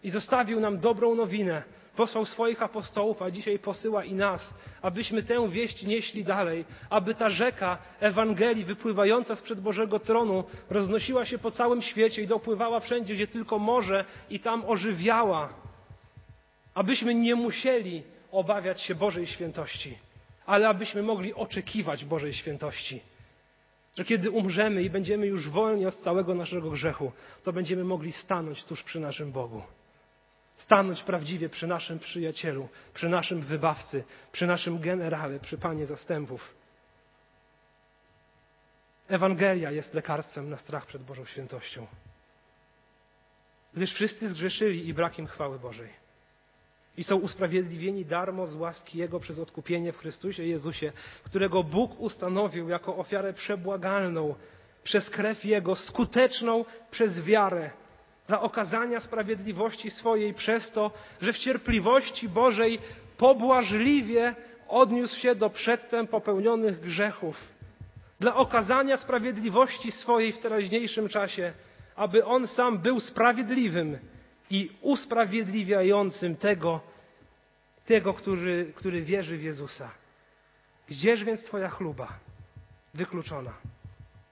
I 0.03 0.11
zostawił 0.11 0.61
nam 0.61 0.79
dobrą 0.81 1.15
nowinę. 1.15 1.63
Posłał 1.99 2.27
swoich 2.27 2.63
apostołów, 2.63 3.23
a 3.23 3.31
dzisiaj 3.31 3.59
posyła 3.59 4.05
i 4.05 4.15
nas, 4.15 4.55
abyśmy 4.83 5.23
tę 5.23 5.49
wieść 5.49 5.83
nieśli 5.83 6.25
dalej, 6.25 6.65
aby 6.91 7.15
ta 7.15 7.31
rzeka 7.31 7.79
Ewangelii 8.01 8.65
wypływająca 8.65 9.37
sprzed 9.37 9.61
Bożego 9.61 9.99
tronu 9.99 10.45
roznosiła 10.71 11.25
się 11.25 11.39
po 11.39 11.51
całym 11.51 11.83
świecie 11.83 12.23
i 12.23 12.27
dopływała 12.27 12.81
wszędzie, 12.81 13.15
gdzie 13.15 13.27
tylko 13.27 13.59
może 13.59 14.05
i 14.31 14.41
tam 14.41 14.65
ożywiała. 14.65 15.55
Abyśmy 16.75 17.15
nie 17.15 17.35
musieli 17.35 18.03
obawiać 18.31 18.83
się 18.83 18.95
Bożej 18.95 19.27
świętości 19.27 19.99
ale 20.49 20.69
abyśmy 20.69 21.03
mogli 21.03 21.35
oczekiwać 21.35 22.05
Bożej 22.05 22.33
świętości. 22.33 23.01
Że 23.97 24.05
kiedy 24.05 24.31
umrzemy 24.31 24.83
i 24.83 24.91
będziemy 24.91 25.27
już 25.27 25.49
wolni 25.49 25.87
od 25.87 25.97
całego 25.97 26.35
naszego 26.35 26.71
grzechu, 26.71 27.13
to 27.43 27.53
będziemy 27.53 27.85
mogli 27.85 28.13
stanąć 28.13 28.65
tuż 28.65 28.83
przy 28.83 29.01
naszym 29.01 29.33
Bogu. 29.33 29.63
Stanąć 30.59 31.03
prawdziwie 31.03 31.49
przy 31.49 31.67
naszym 31.67 31.99
przyjacielu, 31.99 32.69
przy 32.95 33.09
naszym 33.09 33.41
wybawcy, 33.41 34.05
przy 34.33 34.47
naszym 34.47 34.81
generale, 34.81 35.41
przy 35.41 35.59
Panie 35.59 35.87
zastępów. 35.87 36.55
Ewangelia 39.09 39.71
jest 39.71 39.95
lekarstwem 39.95 40.51
na 40.51 40.57
strach 40.57 40.87
przed 40.87 41.03
Bożą 41.03 41.25
świętością. 41.25 41.87
Gdyż 43.75 43.93
wszyscy 43.95 44.29
zgrzeszyli 44.29 44.89
i 44.89 44.95
brak 44.95 45.19
im 45.19 45.27
chwały 45.27 45.59
Bożej 45.59 46.09
i 46.97 47.05
są 47.05 47.17
usprawiedliwieni 47.17 48.05
darmo 48.05 48.47
z 48.47 48.55
łaski 48.55 48.99
Jego 48.99 49.21
przez 49.21 49.39
odkupienie 49.39 49.93
w 49.93 49.99
Chrystusie 49.99 50.45
Jezusie, 50.45 50.93
którego 51.25 51.63
Bóg 51.63 52.01
ustanowił 52.01 52.69
jako 52.69 52.97
ofiarę 52.97 53.33
przebłagalną 53.33 54.35
przez 54.85 55.11
krew 55.11 55.45
Jego, 55.45 55.77
skuteczną 55.77 56.65
przez 56.91 57.25
wiarę, 57.25 57.71
dla 58.29 58.41
okazania 58.41 59.01
sprawiedliwości 59.01 59.91
swojej 59.91 60.35
przez 60.35 60.71
to, 60.71 60.91
że 61.21 61.33
w 61.33 61.39
cierpliwości 61.39 62.29
Bożej 62.29 62.79
pobłażliwie 63.17 64.35
odniósł 64.69 65.17
się 65.17 65.35
do 65.35 65.51
przedtem 65.51 66.07
popełnionych 66.07 66.81
grzechów, 66.81 67.37
dla 68.21 68.37
okazania 68.37 68.97
sprawiedliwości 68.97 69.93
swojej 69.93 70.33
w 70.33 70.39
teraźniejszym 70.39 71.09
czasie, 71.09 71.53
aby 71.97 72.25
On 72.25 72.49
sam 72.49 72.79
był 72.79 73.01
sprawiedliwym 73.01 73.99
i 74.51 74.71
usprawiedliwiającym 74.81 76.37
tego, 76.37 76.81
tego 77.87 78.15
który, 78.15 78.73
który 78.77 79.03
wierzy 79.03 79.39
w 79.39 79.43
Jezusa. 79.43 79.91
Gdzież 80.89 81.25
więc 81.25 81.45
Twoja 81.45 81.69
chluba? 81.69 82.09
Wykluczona. 82.95 83.53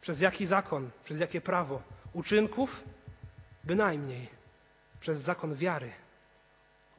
Przez 0.01 0.21
jaki 0.21 0.47
zakon? 0.47 0.91
Przez 1.05 1.21
jakie 1.21 1.41
prawo? 1.41 1.83
Uczynków? 2.13 2.85
Bynajmniej. 3.67 4.29
Przez 5.01 5.19
zakon 5.19 5.55
wiary. 5.55 5.93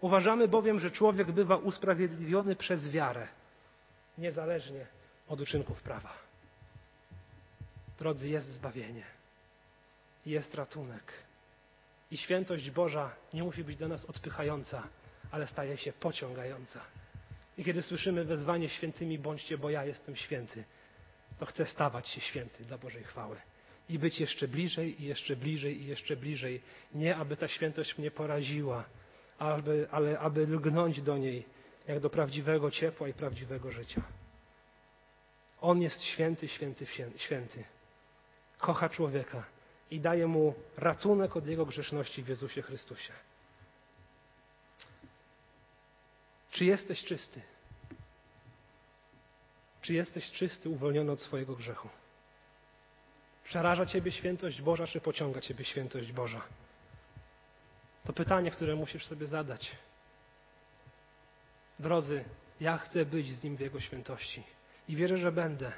Uważamy 0.02 0.48
bowiem, 0.48 0.80
że 0.80 0.92
człowiek 0.92 1.32
bywa 1.32 1.56
usprawiedliwiony 1.56 2.56
przez 2.56 2.90
wiarę, 2.90 3.28
niezależnie 4.18 4.86
od 5.28 5.42
uczynków 5.42 5.82
prawa. 5.82 6.14
Drodzy, 8.00 8.30
jest 8.30 8.48
zbawienie, 8.48 9.04
jest 10.26 10.56
ratunek. 10.56 11.14
I 12.12 12.18
świętość 12.18 12.72
Boża 12.72 13.16
nie 13.34 13.44
musi 13.44 13.64
być 13.64 13.78
dla 13.78 13.88
nas 13.88 14.06
odpychająca, 14.06 14.88
ale 15.32 15.48
staje 15.48 15.78
się 15.78 15.94
pociągająca. 15.94 16.82
I 17.58 17.64
kiedy 17.64 17.82
słyszymy 17.82 18.26
wezwanie 18.26 18.70
świętymi 18.70 19.20
bądźcie, 19.20 19.58
bo 19.58 19.70
ja 19.70 19.86
jestem 19.86 20.16
święty, 20.16 20.64
to 21.38 21.46
chcę 21.46 21.66
stawać 21.66 22.08
się 22.08 22.22
święty 22.22 22.66
dla 22.66 22.78
Bożej 22.78 23.04
chwały. 23.04 23.38
I 23.90 24.00
być 24.00 24.20
jeszcze 24.20 24.48
bliżej, 24.48 25.02
i 25.02 25.06
jeszcze 25.06 25.36
bliżej, 25.36 25.82
i 25.82 25.88
jeszcze 25.88 26.16
bliżej. 26.16 26.62
Nie, 26.94 27.16
aby 27.16 27.38
ta 27.38 27.48
świętość 27.48 27.98
mnie 27.98 28.12
poraziła, 28.12 28.86
aby, 29.40 29.88
ale 29.92 30.20
aby 30.20 30.48
lgnąć 30.48 31.02
do 31.02 31.18
niej, 31.18 31.46
jak 31.88 32.00
do 32.00 32.10
prawdziwego 32.10 32.72
ciepła 32.72 33.08
i 33.08 33.14
prawdziwego 33.14 33.72
życia. 33.72 34.02
On 35.62 35.82
jest 35.82 36.04
święty, 36.04 36.48
święty, 36.48 36.86
święty. 37.18 37.64
Kocha 38.58 38.90
człowieka 38.90 39.46
i 39.92 40.00
daje 40.00 40.28
mu 40.28 40.56
ratunek 40.78 41.38
od 41.38 41.48
jego 41.48 41.66
grzeszności 41.66 42.24
w 42.24 42.28
Jezusie 42.28 42.62
Chrystusie. 42.62 43.14
Czy 46.52 46.66
jesteś 46.66 47.06
czysty? 47.06 47.42
Czy 49.82 49.94
jesteś 49.94 50.32
czysty, 50.32 50.70
uwolniony 50.70 51.12
od 51.12 51.22
swojego 51.22 51.56
grzechu? 51.56 51.90
Przeraża 53.48 53.86
Ciebie 53.86 54.12
świętość 54.12 54.62
Boża, 54.62 54.88
czy 54.88 55.02
pociąga 55.02 55.42
Ciebie 55.42 55.66
świętość 55.66 56.12
Boża? 56.12 56.42
To 58.04 58.14
pytanie, 58.14 58.52
które 58.52 58.76
musisz 58.76 59.06
sobie 59.06 59.28
zadać. 59.28 59.72
Drodzy, 61.80 62.24
ja 62.60 62.78
chcę 62.78 63.06
być 63.06 63.36
z 63.36 63.44
Nim 63.44 63.58
w 63.58 63.60
Jego 63.60 63.80
świętości 63.80 64.44
i 64.88 64.96
wierzę, 64.96 65.18
że 65.18 65.32
będę. 65.32 65.72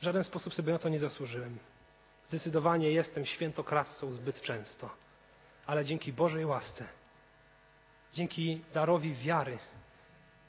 W 0.00 0.04
żaden 0.04 0.24
sposób 0.24 0.54
sobie 0.54 0.72
na 0.72 0.78
to 0.78 0.88
nie 0.88 0.98
zasłużyłem. 0.98 1.58
Zdecydowanie 2.28 2.90
jestem 2.90 3.26
świętokradcą 3.26 4.12
zbyt 4.12 4.40
często, 4.40 4.90
ale 5.66 5.84
dzięki 5.84 6.12
Bożej 6.12 6.44
łasce, 6.44 6.84
dzięki 8.14 8.64
darowi 8.74 9.14
wiary, 9.14 9.58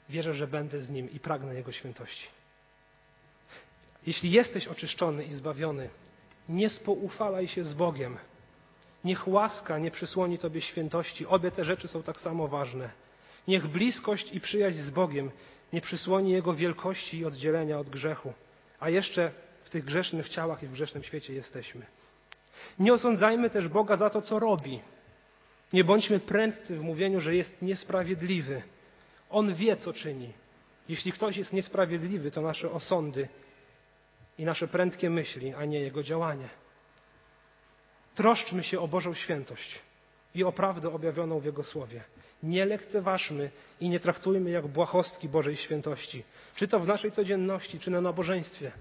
wierzę, 0.08 0.34
że 0.34 0.46
będę 0.46 0.80
z 0.80 0.90
Nim 0.90 1.10
i 1.10 1.20
pragnę 1.20 1.54
Jego 1.54 1.72
świętości. 1.72 2.28
Jeśli 4.06 4.30
jesteś 4.30 4.68
oczyszczony 4.68 5.24
i 5.24 5.34
zbawiony, 5.34 5.90
nie 6.48 6.70
spoufalaj 6.70 7.48
się 7.48 7.64
z 7.64 7.74
Bogiem. 7.74 8.16
Niech 9.04 9.28
łaska 9.28 9.78
nie 9.78 9.90
przysłoni 9.90 10.38
Tobie 10.38 10.60
świętości. 10.60 11.26
Obie 11.26 11.50
te 11.50 11.64
rzeczy 11.64 11.88
są 11.88 12.02
tak 12.02 12.20
samo 12.20 12.48
ważne. 12.48 12.90
Niech 13.48 13.66
bliskość 13.66 14.32
i 14.32 14.40
przyjaźń 14.40 14.78
z 14.78 14.90
Bogiem 14.90 15.30
nie 15.72 15.80
przysłoni 15.80 16.30
Jego 16.30 16.54
wielkości 16.54 17.18
i 17.18 17.24
oddzielenia 17.24 17.78
od 17.78 17.90
grzechu. 17.90 18.32
A 18.80 18.90
jeszcze 18.90 19.30
w 19.64 19.70
tych 19.70 19.84
grzesznych 19.84 20.28
ciałach 20.28 20.62
i 20.62 20.66
w 20.66 20.72
grzesznym 20.72 21.02
świecie 21.02 21.34
jesteśmy. 21.34 21.86
Nie 22.78 22.92
osądzajmy 22.92 23.50
też 23.50 23.68
Boga 23.68 23.96
za 23.96 24.10
to, 24.10 24.22
co 24.22 24.38
robi. 24.38 24.80
Nie 25.72 25.84
bądźmy 25.84 26.20
prędcy 26.20 26.76
w 26.76 26.82
mówieniu, 26.82 27.20
że 27.20 27.34
jest 27.34 27.62
niesprawiedliwy. 27.62 28.62
On 29.30 29.54
wie, 29.54 29.76
co 29.76 29.92
czyni. 29.92 30.32
Jeśli 30.88 31.12
ktoś 31.12 31.36
jest 31.36 31.52
niesprawiedliwy, 31.52 32.30
to 32.30 32.40
nasze 32.40 32.70
osądy 32.70 33.28
i 34.38 34.44
nasze 34.44 34.68
prędkie 34.68 35.10
myśli, 35.10 35.54
a 35.54 35.64
nie 35.64 35.80
jego 35.80 36.02
działanie. 36.02 36.48
Troszczmy 38.14 38.62
się 38.62 38.80
o 38.80 38.88
Bożą 38.88 39.14
świętość 39.14 39.80
i 40.34 40.44
o 40.44 40.52
prawdę 40.52 40.92
objawioną 40.92 41.40
w 41.40 41.44
Jego 41.44 41.62
Słowie. 41.62 42.02
Nie 42.42 42.64
lekceważmy 42.64 43.50
i 43.80 43.88
nie 43.88 44.00
traktujmy 44.00 44.50
jak 44.50 44.66
błahostki 44.66 45.28
Bożej 45.28 45.56
świętości, 45.56 46.24
czy 46.54 46.68
to 46.68 46.80
w 46.80 46.86
naszej 46.86 47.12
codzienności, 47.12 47.78
czy 47.78 47.90
na 47.90 48.00
nabożeństwie. 48.00 48.72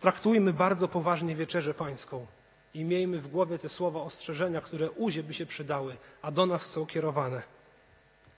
Traktujmy 0.00 0.52
bardzo 0.52 0.88
poważnie 0.88 1.36
wieczerzę 1.36 1.74
pańską 1.74 2.26
i 2.74 2.84
miejmy 2.84 3.18
w 3.18 3.28
głowie 3.28 3.58
te 3.58 3.68
słowa 3.68 4.00
ostrzeżenia, 4.00 4.60
które 4.60 4.90
uzie 4.90 5.22
by 5.22 5.34
się 5.34 5.46
przydały, 5.46 5.96
a 6.22 6.30
do 6.30 6.46
nas 6.46 6.62
są 6.62 6.86
kierowane. 6.86 7.42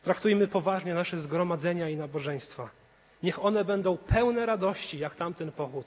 Traktujmy 0.03 0.49
poważnie 0.49 0.95
nasze 0.95 1.19
zgromadzenia 1.19 1.89
i 1.89 1.97
nabożeństwa. 1.97 2.71
Niech 3.23 3.45
one 3.45 3.65
będą 3.65 3.97
pełne 3.97 4.47
radości, 4.47 4.99
jak 4.99 5.17
tamten 5.17 5.53
pochód. 5.53 5.87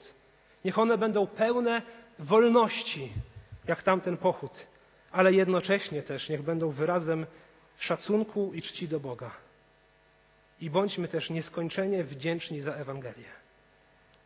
Niech 0.64 0.78
one 0.78 0.98
będą 0.98 1.26
pełne 1.26 1.82
wolności, 2.18 3.12
jak 3.66 3.82
tamten 3.82 4.16
pochód, 4.16 4.66
ale 5.12 5.32
jednocześnie 5.32 6.02
też 6.02 6.28
niech 6.28 6.42
będą 6.42 6.70
wyrazem 6.70 7.26
szacunku 7.78 8.54
i 8.54 8.62
czci 8.62 8.88
do 8.88 9.00
Boga. 9.00 9.30
I 10.60 10.70
bądźmy 10.70 11.08
też 11.08 11.30
nieskończenie 11.30 12.04
wdzięczni 12.04 12.60
za 12.60 12.72
Ewangelię 12.72 13.38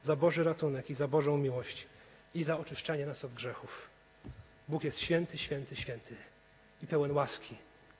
za 0.02 0.16
Boży 0.16 0.42
ratunek 0.42 0.90
i 0.90 0.94
za 0.94 1.08
Bożą 1.08 1.38
miłość 1.38 1.86
i 2.34 2.44
za 2.44 2.58
oczyszczanie 2.58 3.06
nas 3.06 3.24
od 3.24 3.34
grzechów. 3.34 3.90
Bóg 4.68 4.84
jest 4.84 4.98
święty, 4.98 5.38
święty, 5.38 5.76
święty 5.76 6.16
i 6.82 6.86
pełen 6.86 7.12
łaski 7.12 7.56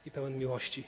i 0.06 0.10
pełen 0.10 0.38
miłości 0.38 0.84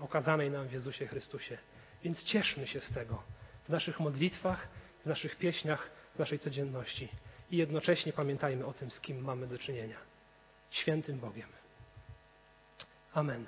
okazanej 0.00 0.50
nam 0.50 0.68
w 0.68 0.72
Jezusie 0.72 1.06
Chrystusie. 1.06 1.58
Więc 2.04 2.24
cieszmy 2.24 2.66
się 2.66 2.80
z 2.80 2.92
tego 2.92 3.22
w 3.64 3.68
naszych 3.68 4.00
modlitwach, 4.00 4.68
w 5.04 5.06
naszych 5.06 5.36
pieśniach, 5.36 5.90
w 6.18 6.20
naszej 6.20 6.38
codzienności 6.38 7.08
i 7.50 7.56
jednocześnie 7.56 8.12
pamiętajmy 8.12 8.66
o 8.66 8.72
tym, 8.72 8.90
z 8.90 9.00
kim 9.00 9.24
mamy 9.24 9.46
do 9.46 9.58
czynienia. 9.58 9.96
Świętym 10.70 11.18
Bogiem. 11.18 11.48
Amen. 13.12 13.46